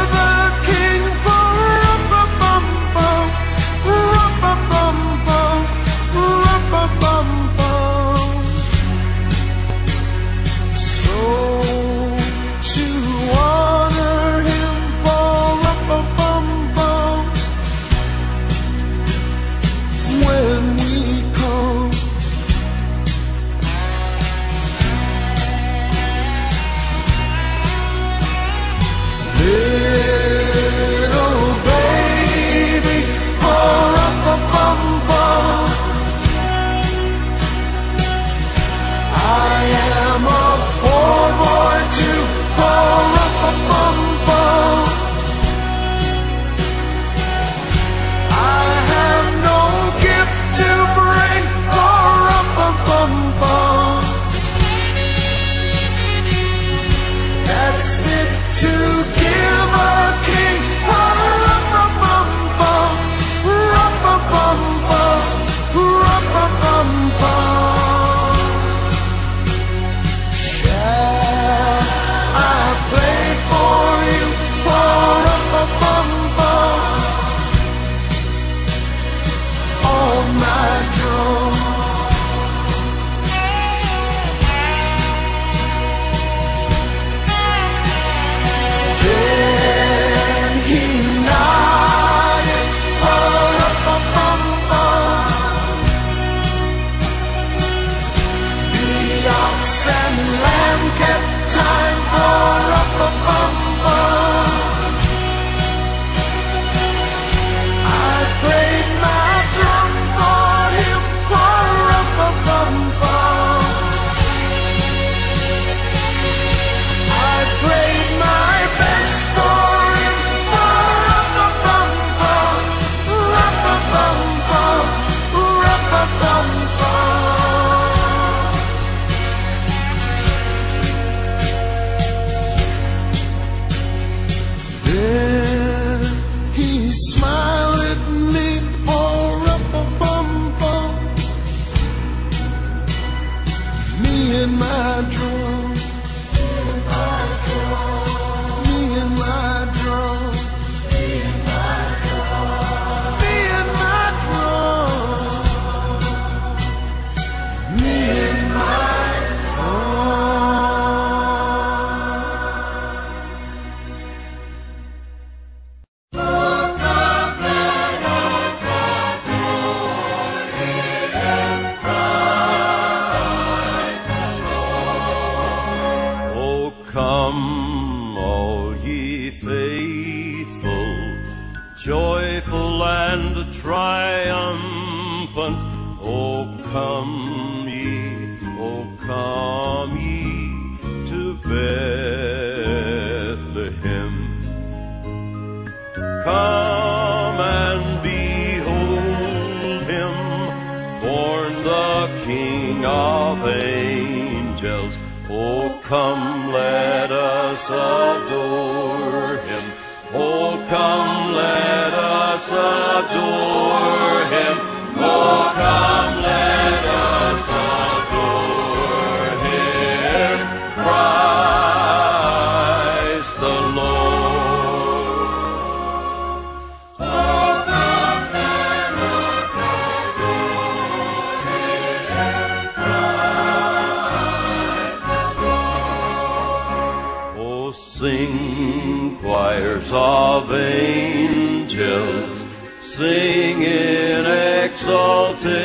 [239.74, 242.38] choirs of angels
[242.82, 244.26] sing in
[244.64, 245.64] exaltation.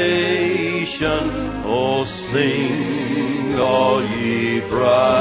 [1.64, 5.19] Oh, sing, all ye bright!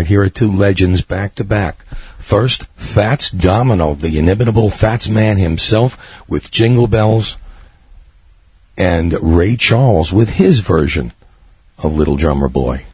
[0.00, 1.82] right, here are two legends back to back.
[2.18, 7.36] First, Fats Domino, the inimitable Fats Man himself with Jingle Bells,
[8.78, 11.12] and Ray Charles with his version
[11.76, 12.86] of Little Drummer Boy.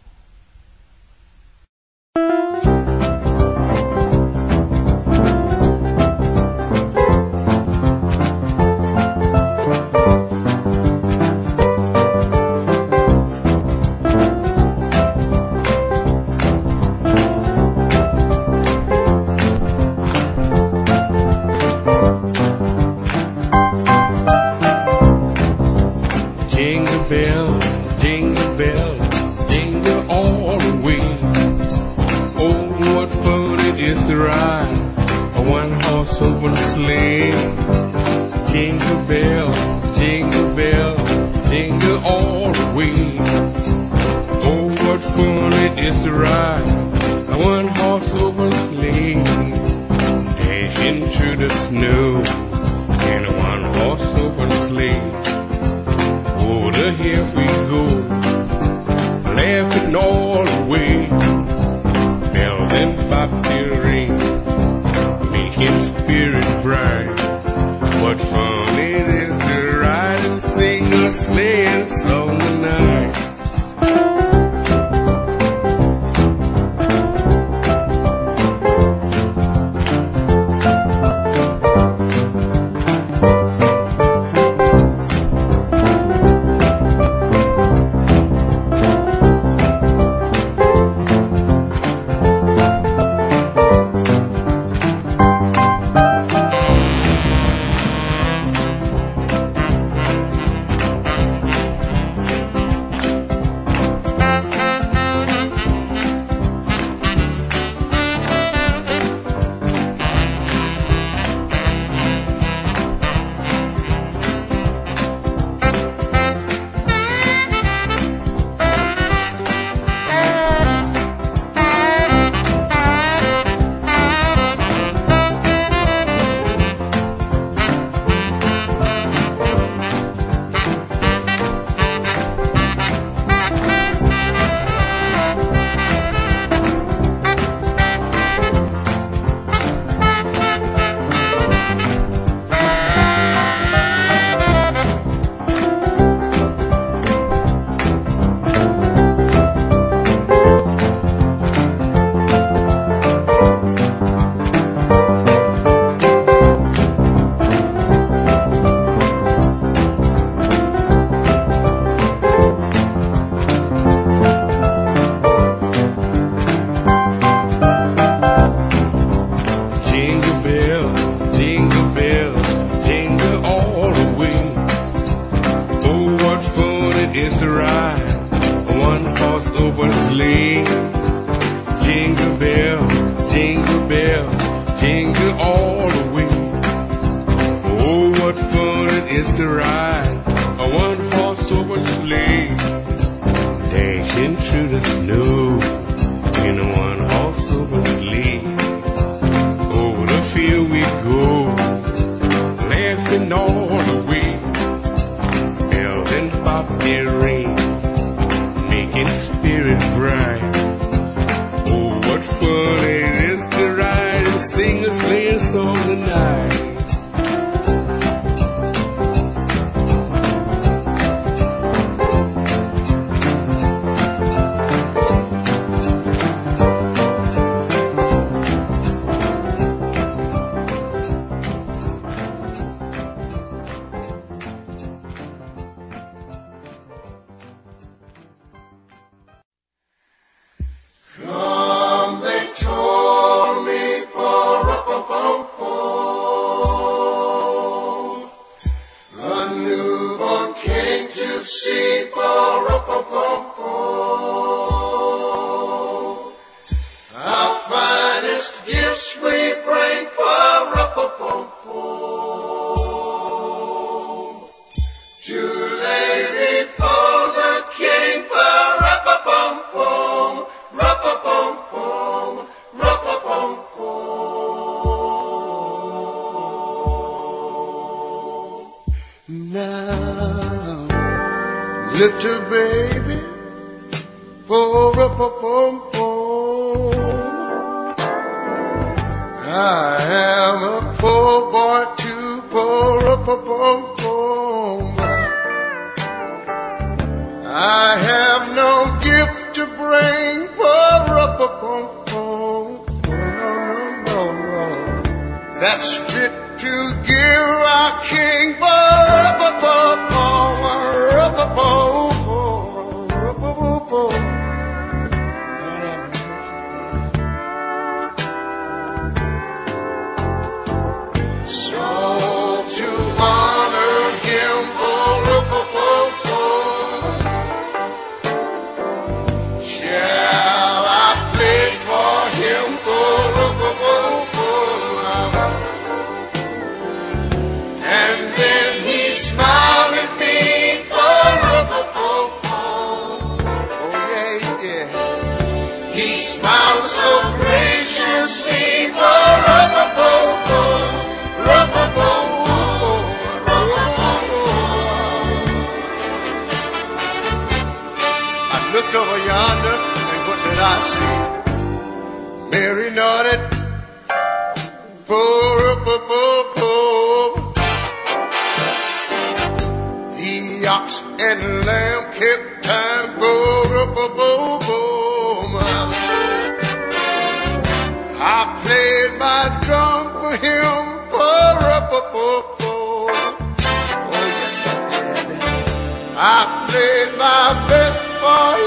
[387.26, 388.65] My best for him.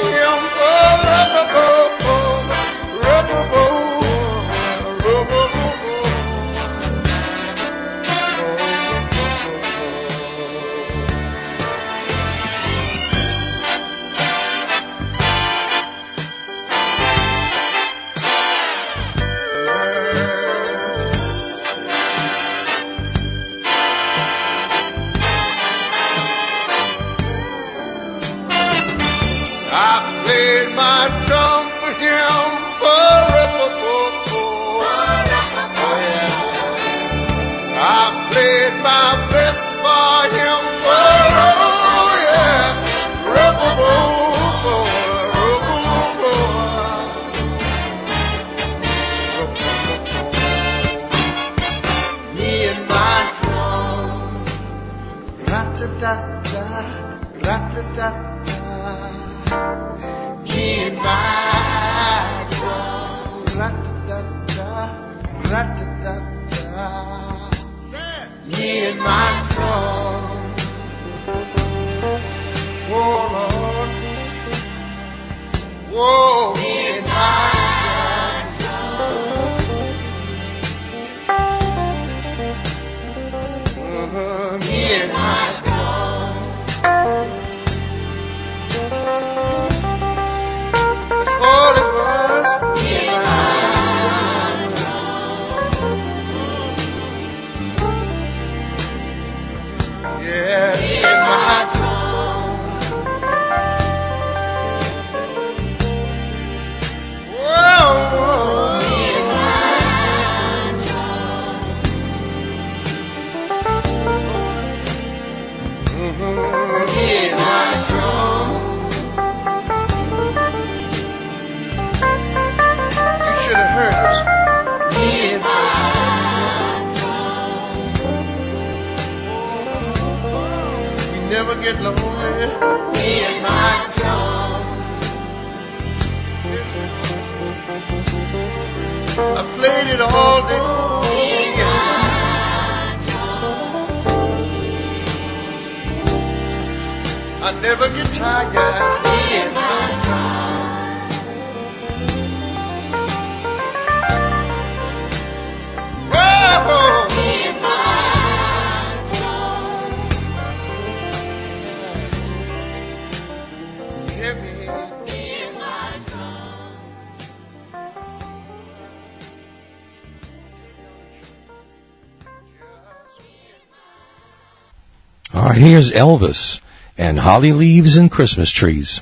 [175.32, 176.60] All right, here's Elvis
[176.98, 179.02] and Holly Leaves and Christmas Trees.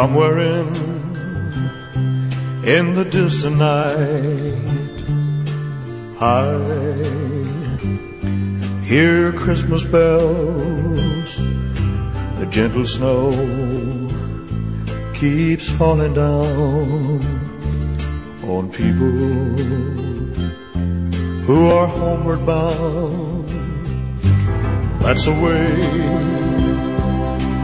[0.00, 0.68] Somewhere in
[2.64, 4.96] in the distant night,
[6.18, 6.42] I
[8.86, 11.36] hear Christmas bells.
[12.38, 13.30] The gentle snow
[15.12, 17.20] keeps falling down
[18.42, 19.16] on people
[21.44, 23.48] who are homeward bound.
[25.02, 26.49] That's the way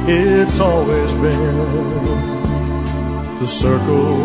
[0.09, 1.57] it's always been.
[3.41, 4.17] The circle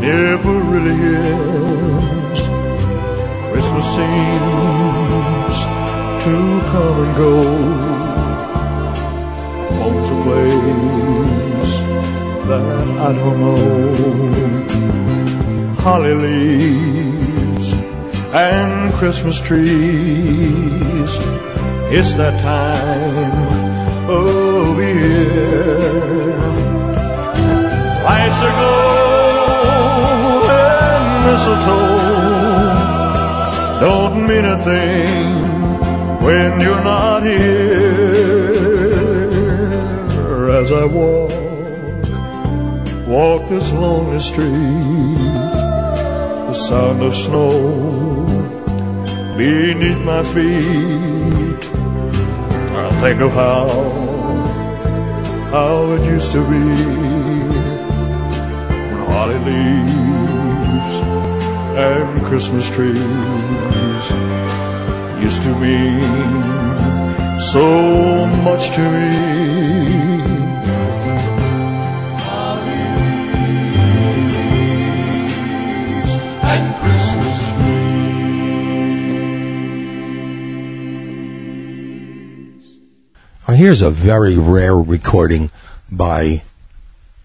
[0.00, 2.40] never really ends.
[3.52, 5.58] Christmas seems
[6.24, 6.34] to
[6.70, 7.34] come and go.
[9.78, 11.74] Home to place
[12.48, 14.74] that I don't know.
[15.82, 17.68] Holly leaves
[18.34, 21.12] and Christmas trees.
[21.90, 23.57] It's that time
[24.08, 26.36] of year.
[28.04, 29.68] Lights aglow
[30.50, 31.98] and mistletoe
[33.80, 35.32] don't mean a thing
[36.24, 37.78] when you're not here.
[40.60, 41.48] As I walk
[43.08, 45.18] walk this lonely street.
[46.48, 47.50] The sound of snow
[49.36, 51.62] beneath my feet.
[52.84, 53.66] I think of how,
[55.50, 56.64] how it used to be
[58.90, 60.96] when holly leaves
[61.86, 62.98] and Christmas trees
[65.22, 66.00] used to mean
[67.40, 69.38] so much to me.
[76.50, 77.47] and Christmas
[83.58, 85.50] here's a very rare recording
[85.90, 86.40] by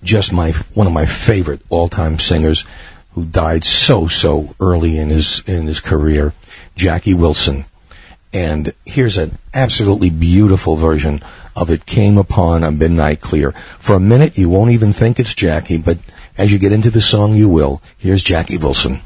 [0.03, 2.65] just my one of my favorite all-time singers
[3.11, 6.33] who died so so early in his in his career,
[6.75, 7.65] Jackie Wilson.
[8.33, 11.21] And here's an absolutely beautiful version
[11.55, 13.51] of It Came Upon a Midnight Clear.
[13.77, 15.99] For a minute you won't even think it's Jackie, but
[16.35, 17.79] as you get into the song you will.
[17.99, 19.01] Here's Jackie Wilson.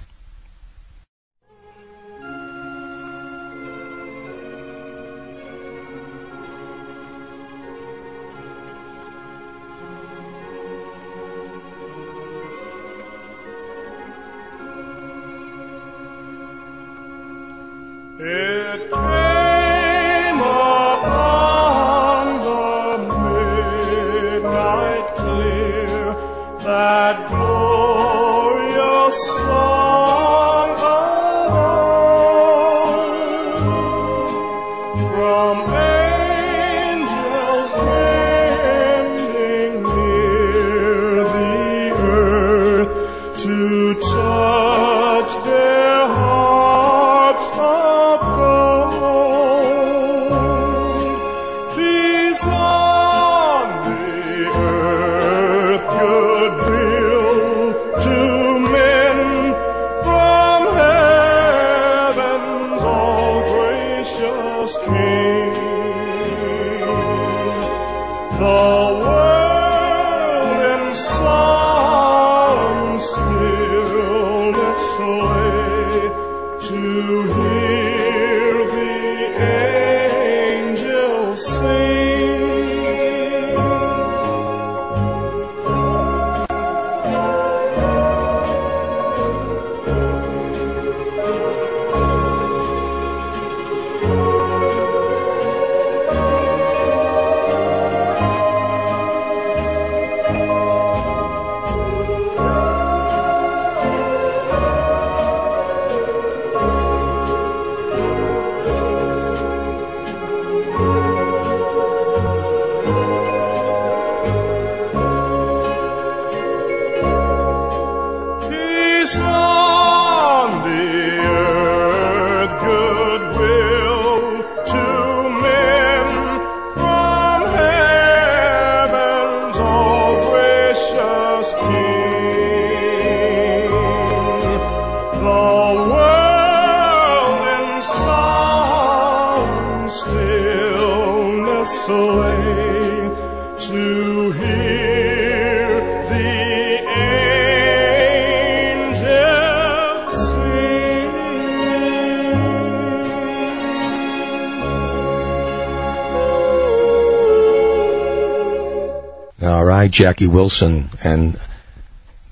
[159.87, 161.39] Right, Jackie Wilson, and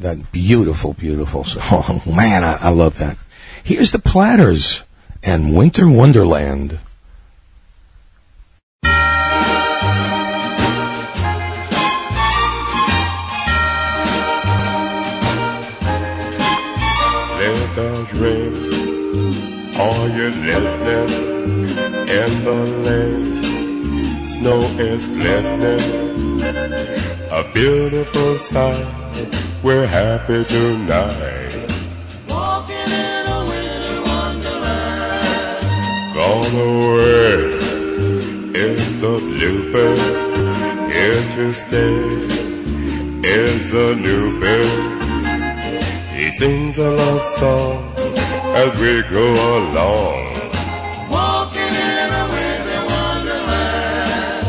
[0.02, 2.02] that beautiful, beautiful song.
[2.06, 3.16] Man, I, I love that.
[3.64, 4.84] Here's the Platters
[5.24, 6.80] and Winter Wonderland.
[30.26, 31.54] Happy tonight.
[32.28, 35.64] Walking in a winter wonderland.
[36.16, 37.38] Gone away
[38.66, 40.00] is the bluebird.
[40.94, 42.02] Here to stay
[43.24, 44.82] is a new bird.
[46.16, 47.94] He sings a love song
[48.64, 49.28] as we go
[49.60, 50.24] along.
[51.10, 54.48] Walking in a winter wonderland.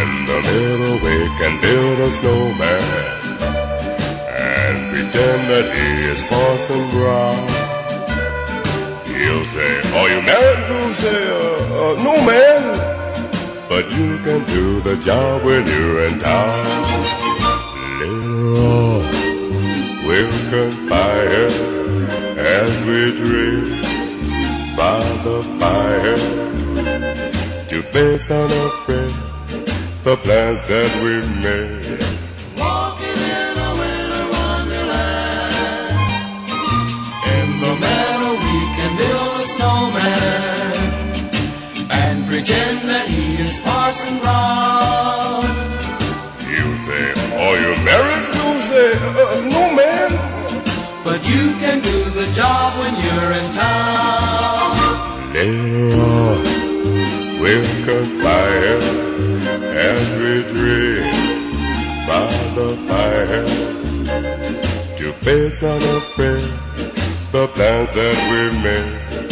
[0.00, 2.41] In the middle we can build a snowman
[5.52, 7.40] that he is Parson Brown.
[9.04, 10.62] He'll say, are you married?
[10.70, 12.62] We'll say, uh, uh, no man.
[13.68, 16.64] But you can do the job when you're in town.
[18.00, 19.02] Little all
[20.08, 21.48] will conspire
[22.58, 23.68] as we drink
[24.74, 26.20] by the fire
[27.68, 29.14] to face unafraid
[30.02, 31.12] the plans that we
[31.44, 32.11] made.
[42.42, 45.44] Pretend that he is Parson Brown.
[46.56, 47.04] You say,
[47.38, 48.24] are you married?
[48.38, 50.10] You say, uh, no man.
[51.04, 55.32] But you can do the job when you're in town.
[55.32, 56.02] Later
[57.42, 58.80] will conspire
[59.92, 61.06] as we drink
[62.08, 62.26] by
[62.58, 63.46] the fire
[64.98, 66.50] to face unafraid
[67.30, 69.31] the plans that we made.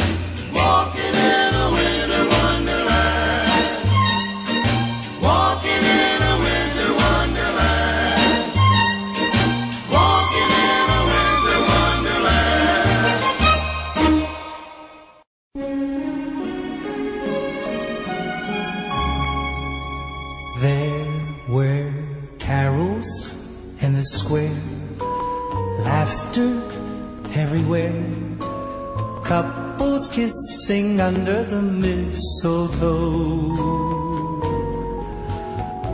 [30.12, 33.00] Kissing under the mistletoe.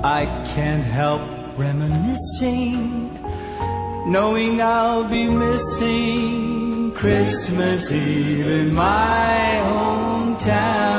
[0.02, 0.24] I
[0.55, 1.22] can't help
[1.59, 3.12] reminiscing,
[4.10, 10.97] knowing I'll be missing Christmas Eve in my hometown.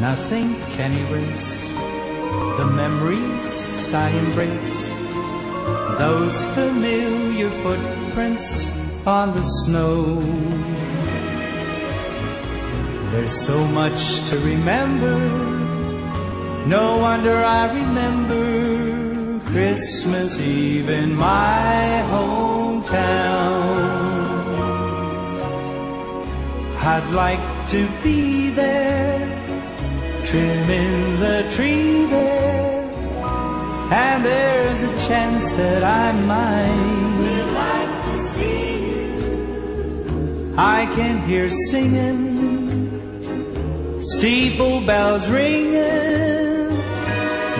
[0.00, 1.72] Nothing can erase
[2.58, 4.94] the memories I embrace,
[5.98, 8.71] those familiar footprints
[9.06, 10.20] on the snow.
[13.10, 15.18] There's so much to remember,
[16.66, 22.92] no wonder I remember Christmas Eve in my hometown.
[26.84, 29.28] I'd like to be there
[30.24, 32.90] trimming the tree there,
[33.92, 37.11] and there's a chance that I might.
[40.62, 42.22] I can hear singing,
[44.00, 46.68] steeple bells ringing,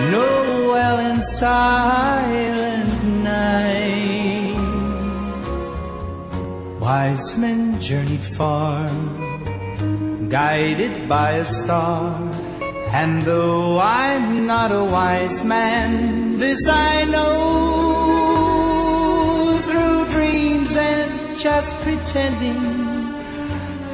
[0.09, 4.55] Noel in silent night.
[6.79, 8.87] Wise men journeyed far,
[10.29, 12.15] guided by a star.
[12.87, 17.33] And though I'm not a wise man, this I know
[19.67, 22.82] through dreams and just pretending.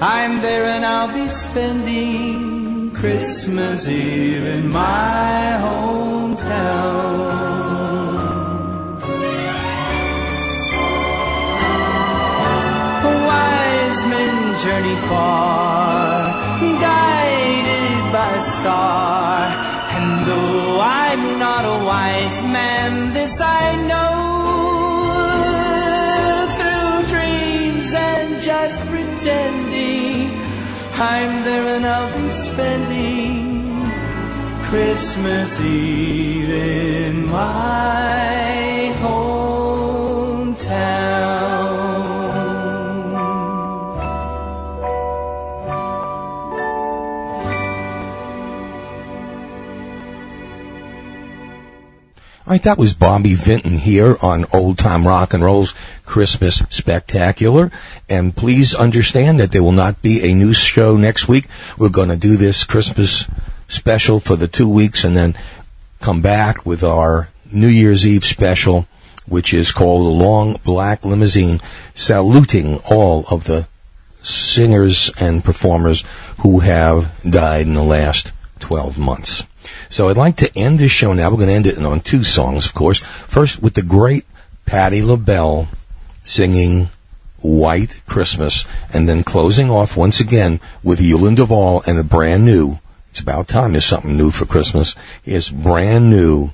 [0.02, 7.10] I'm there and I'll be spending Christmas Eve in my hometown.
[13.28, 16.32] Wise men journey far,
[16.80, 19.36] guided by a star.
[19.98, 24.16] And though I'm not a wise man, this I know
[26.56, 29.59] through dreams and just pretending.
[31.02, 33.90] I'm there and I'll be spending
[34.64, 39.40] Christmas Eve in my hometown.
[52.46, 55.74] All right, that was Bobby Vinton here on Old Time Rock and Roll's
[56.10, 57.72] Christmas Spectacular.
[58.10, 61.45] And please understand that there will not be a new show next week.
[61.77, 63.27] We're going to do this Christmas
[63.68, 65.36] special for the two weeks and then
[66.02, 68.88] come back with our New Year's Eve special,
[69.27, 71.61] which is called The Long Black Limousine,
[71.94, 73.68] saluting all of the
[74.23, 76.03] singers and performers
[76.40, 78.31] who have died in the last
[78.61, 79.45] 12 months.
[79.90, 81.30] So I'd like to end this show now.
[81.30, 82.98] We're going to end it on two songs, of course.
[82.98, 84.26] First with the great
[84.65, 85.68] Patti LaBelle
[86.30, 86.90] singing
[87.42, 92.80] White Christmas, and then closing off once again with Huelyn Duvall and a brand new,
[93.10, 94.96] it's about time there's something new for Christmas,
[95.26, 96.52] is brand new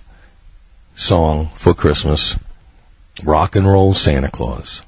[0.96, 2.36] song for Christmas,
[3.24, 4.82] Rock and Roll Santa Claus.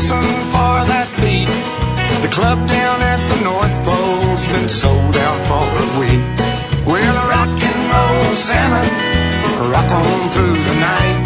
[0.00, 1.52] listen for that beat.
[2.24, 6.24] The club down at the North Pole's been sold out for a week.
[6.88, 8.84] We're the rock and roll Santa,
[9.68, 11.20] rock on through the night.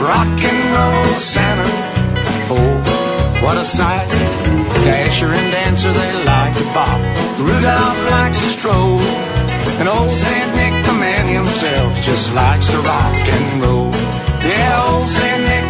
[0.00, 1.68] Rock and roll Santa,
[2.56, 2.72] oh,
[3.44, 4.08] what a sight.
[4.88, 7.00] Dasher and Dancer, they like to bop.
[7.44, 9.04] Rudolph likes to stroll.
[9.80, 13.92] And old Saint Nick, the man himself, just likes to rock and roll.
[14.48, 15.61] Yeah, old Saint Nick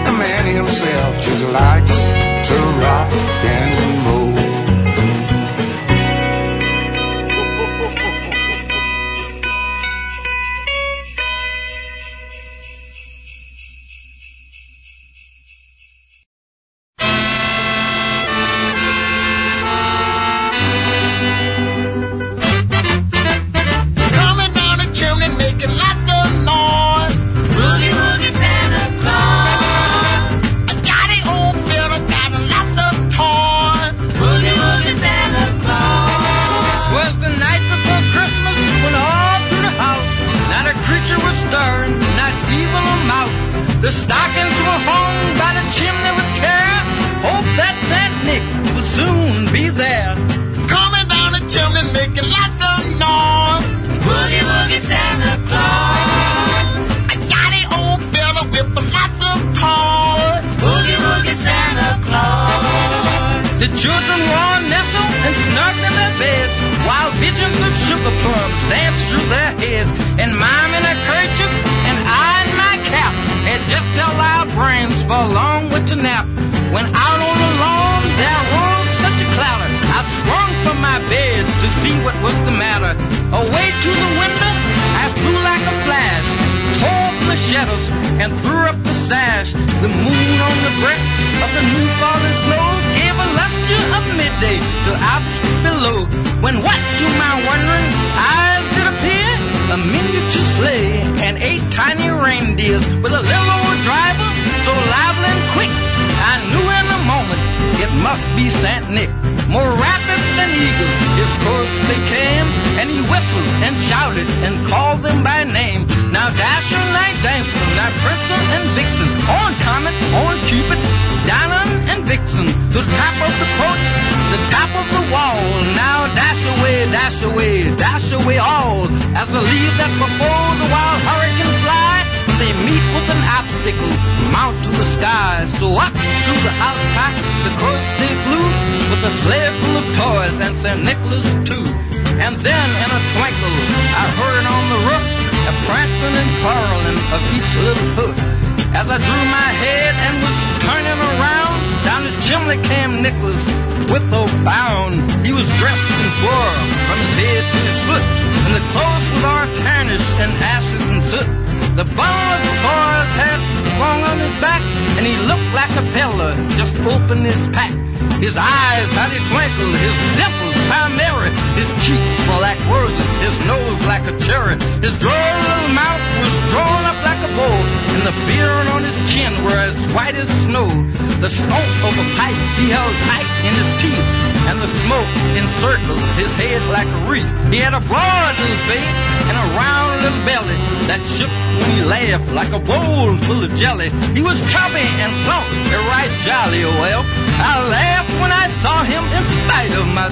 [0.73, 3.13] myself just likes to rock
[3.45, 4.22] and roll.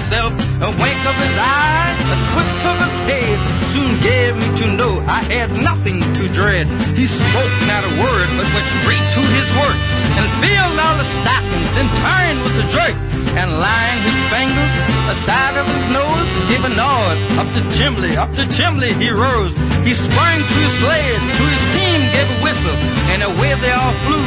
[0.01, 0.33] myself.
[0.61, 3.37] A wink of his eye, a twist of his head,
[3.73, 6.67] soon gave me to know I had nothing to dread.
[6.97, 9.77] He spoke not a word, but went straight to his work,
[10.17, 12.95] and filled all the stockings, then turned with a jerk,
[13.37, 14.73] and lying his fingers
[15.13, 17.17] aside of his nose, gave a nod.
[17.37, 19.53] Up the chimney, up the chimney he rose.
[19.85, 21.70] He sprang to his sled, to his
[22.01, 22.77] team gave a whistle,
[23.13, 24.25] and away they all flew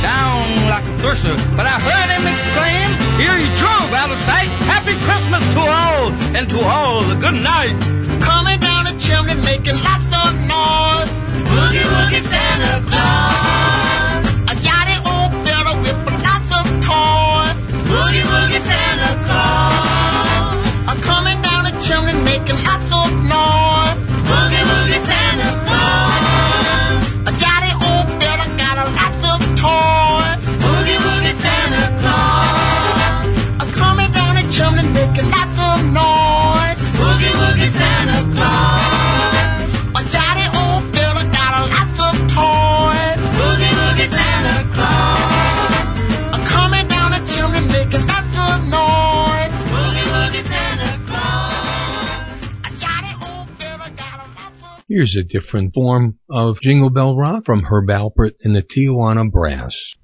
[0.00, 0.40] down
[0.72, 1.36] like a thresher.
[1.56, 2.88] But I heard him exclaim,
[3.20, 4.48] here he drove out of sight.
[4.64, 7.76] Happy Christmas to all, and to all a good night.
[8.20, 11.10] Coming down the chimney making lots of noise.
[11.52, 13.49] Boogie woogie Santa Claus.
[54.92, 59.94] Here's a different form of Jingle Bell Rock from Herb Alpert and the Tijuana Brass.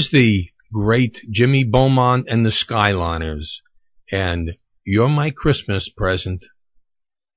[0.00, 3.60] Here's the great Jimmy Beaumont and the Skyliners,
[4.10, 6.42] and You're My Christmas Present,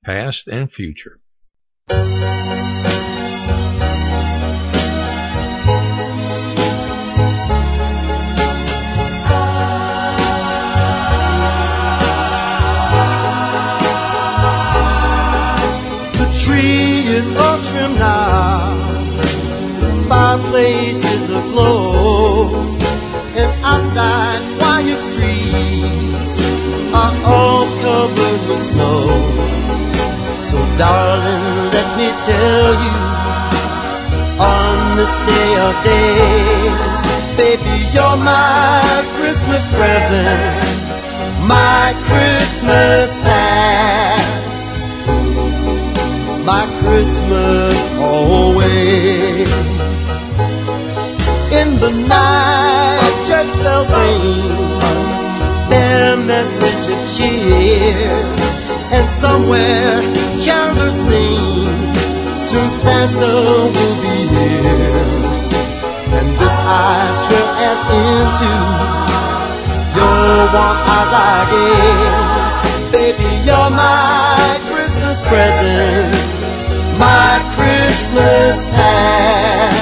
[0.06, 1.20] Past and Future.
[1.90, 1.98] The
[16.46, 18.33] tree is all trimmed now,
[20.34, 22.50] the fireplace is aglow,
[23.36, 26.42] and outside quiet streets
[26.94, 29.04] are all covered with snow.
[30.38, 31.46] So, darling,
[31.76, 32.98] let me tell you,
[34.42, 37.02] on this day of days,
[37.38, 40.66] baby, you're my Christmas present,
[41.48, 44.44] my Christmas past
[46.46, 49.73] my Christmas always.
[51.84, 54.56] The night, church bells ring,
[55.70, 58.24] their message of cheer,
[58.96, 60.02] and somewhere
[60.42, 61.68] candles sing.
[62.40, 63.32] Soon Santa
[63.76, 65.12] will be here,
[66.18, 68.52] and this I swear as into
[70.00, 72.56] your warm eyes I gaze.
[72.96, 76.16] Baby, you're my Christmas present,
[76.98, 79.73] my Christmas past,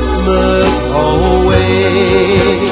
[0.00, 2.70] Christmas always.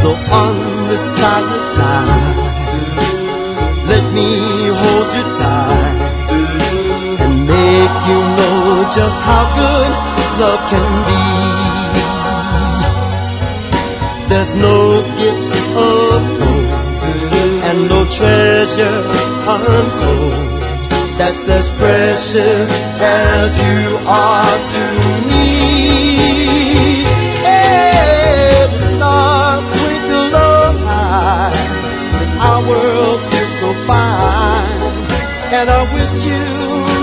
[0.00, 0.08] So
[0.42, 0.54] on
[0.90, 2.38] this silent night,
[3.86, 4.30] let me
[4.80, 5.98] hold you tight
[7.22, 9.92] and make you know just how good
[10.42, 11.26] love can be.
[14.30, 14.78] There's no
[15.20, 16.24] gift of gold
[17.68, 18.98] and no treasure
[19.46, 20.60] treasure untold
[21.20, 25.19] that's as precious as you are to me.
[35.60, 36.40] And I wish you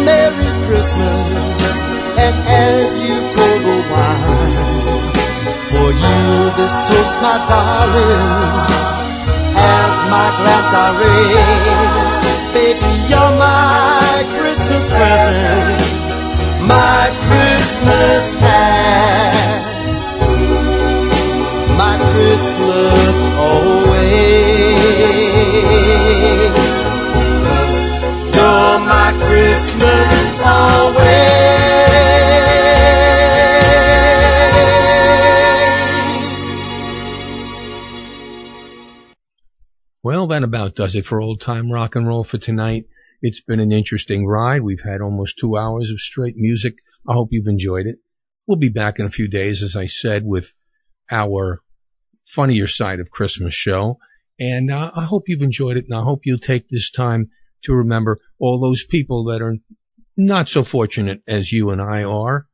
[0.04, 1.78] Merry Christmas,
[2.18, 5.14] and as you pour the wine,
[5.70, 8.98] for you this toast, my darling
[9.62, 12.18] as my glass I raise.
[12.58, 15.78] Baby, you're my Christmas present,
[16.66, 20.02] my Christmas past,
[21.78, 24.48] my Christmas always.
[29.28, 30.18] Christmas.
[40.08, 42.86] Well, that about does it for old time rock and roll for tonight.
[43.22, 44.62] It's been an interesting ride.
[44.62, 46.76] We've had almost two hours of straight music.
[47.06, 47.98] I hope you've enjoyed it.
[48.48, 50.54] We'll be back in a few days, as I said, with
[51.12, 51.62] our
[52.26, 53.98] funnier side of Christmas show.
[54.40, 57.32] And uh, I hope you've enjoyed it, and I hope you'll take this time
[57.64, 59.58] to remember all those people that are
[60.16, 62.48] not so fortunate as you and I are.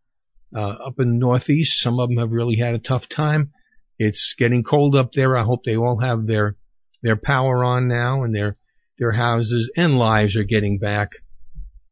[0.55, 3.51] Uh, up in the Northeast, some of them have really had a tough time.
[3.97, 5.37] It's getting cold up there.
[5.37, 6.57] I hope they all have their
[7.01, 8.57] their power on now and their
[8.97, 11.09] their houses and lives are getting back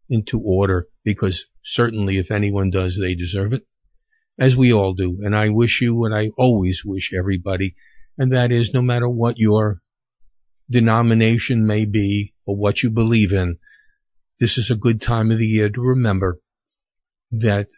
[0.09, 3.65] into order because certainly if anyone does, they deserve it,
[4.39, 5.19] as we all do.
[5.23, 7.75] And I wish you what I always wish everybody,
[8.17, 9.81] and that is no matter what your
[10.69, 13.57] denomination may be or what you believe in,
[14.39, 16.39] this is a good time of the year to remember
[17.31, 17.69] that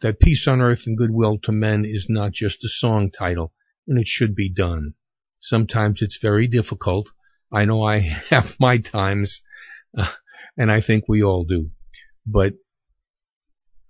[0.00, 3.52] that peace on earth and goodwill to men is not just a song title,
[3.86, 4.94] and it should be done.
[5.40, 7.10] Sometimes it's very difficult.
[7.52, 7.98] I know I
[8.30, 9.42] have my times,
[9.96, 10.10] uh,
[10.56, 11.70] and I think we all do.
[12.26, 12.54] But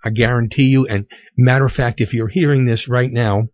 [0.04, 1.06] I guarantee you, and
[1.36, 3.48] matter of fact, if you're hearing this right now,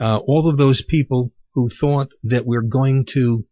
[0.00, 3.44] uh, all of those people who thought that we're going to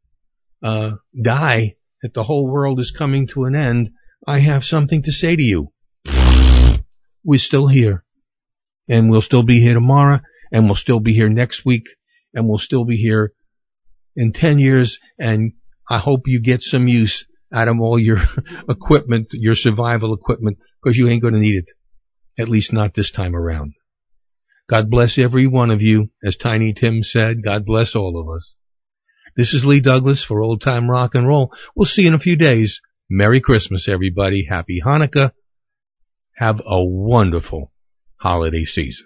[0.62, 3.90] uh, die, that the whole world is coming to an end,
[4.26, 5.72] I have something to say to you.
[7.24, 8.04] We're still here.
[8.88, 10.20] And we'll still be here tomorrow,
[10.52, 11.84] and we'll still be here next week,
[12.32, 13.32] and we'll still be here
[14.14, 15.52] in 10 years, and
[15.90, 18.18] I hope you get some use out of all your
[18.68, 21.70] equipment, your survival equipment, because you ain't going to need it.
[22.38, 23.74] At least not this time around.
[24.68, 26.10] God bless every one of you.
[26.24, 28.56] As Tiny Tim said, God bless all of us.
[29.36, 31.52] This is Lee Douglas for Old Time Rock and Roll.
[31.74, 32.80] We'll see you in a few days.
[33.10, 34.46] Merry Christmas, everybody.
[34.48, 35.32] Happy Hanukkah.
[36.36, 37.70] Have a wonderful
[38.16, 39.04] holiday season.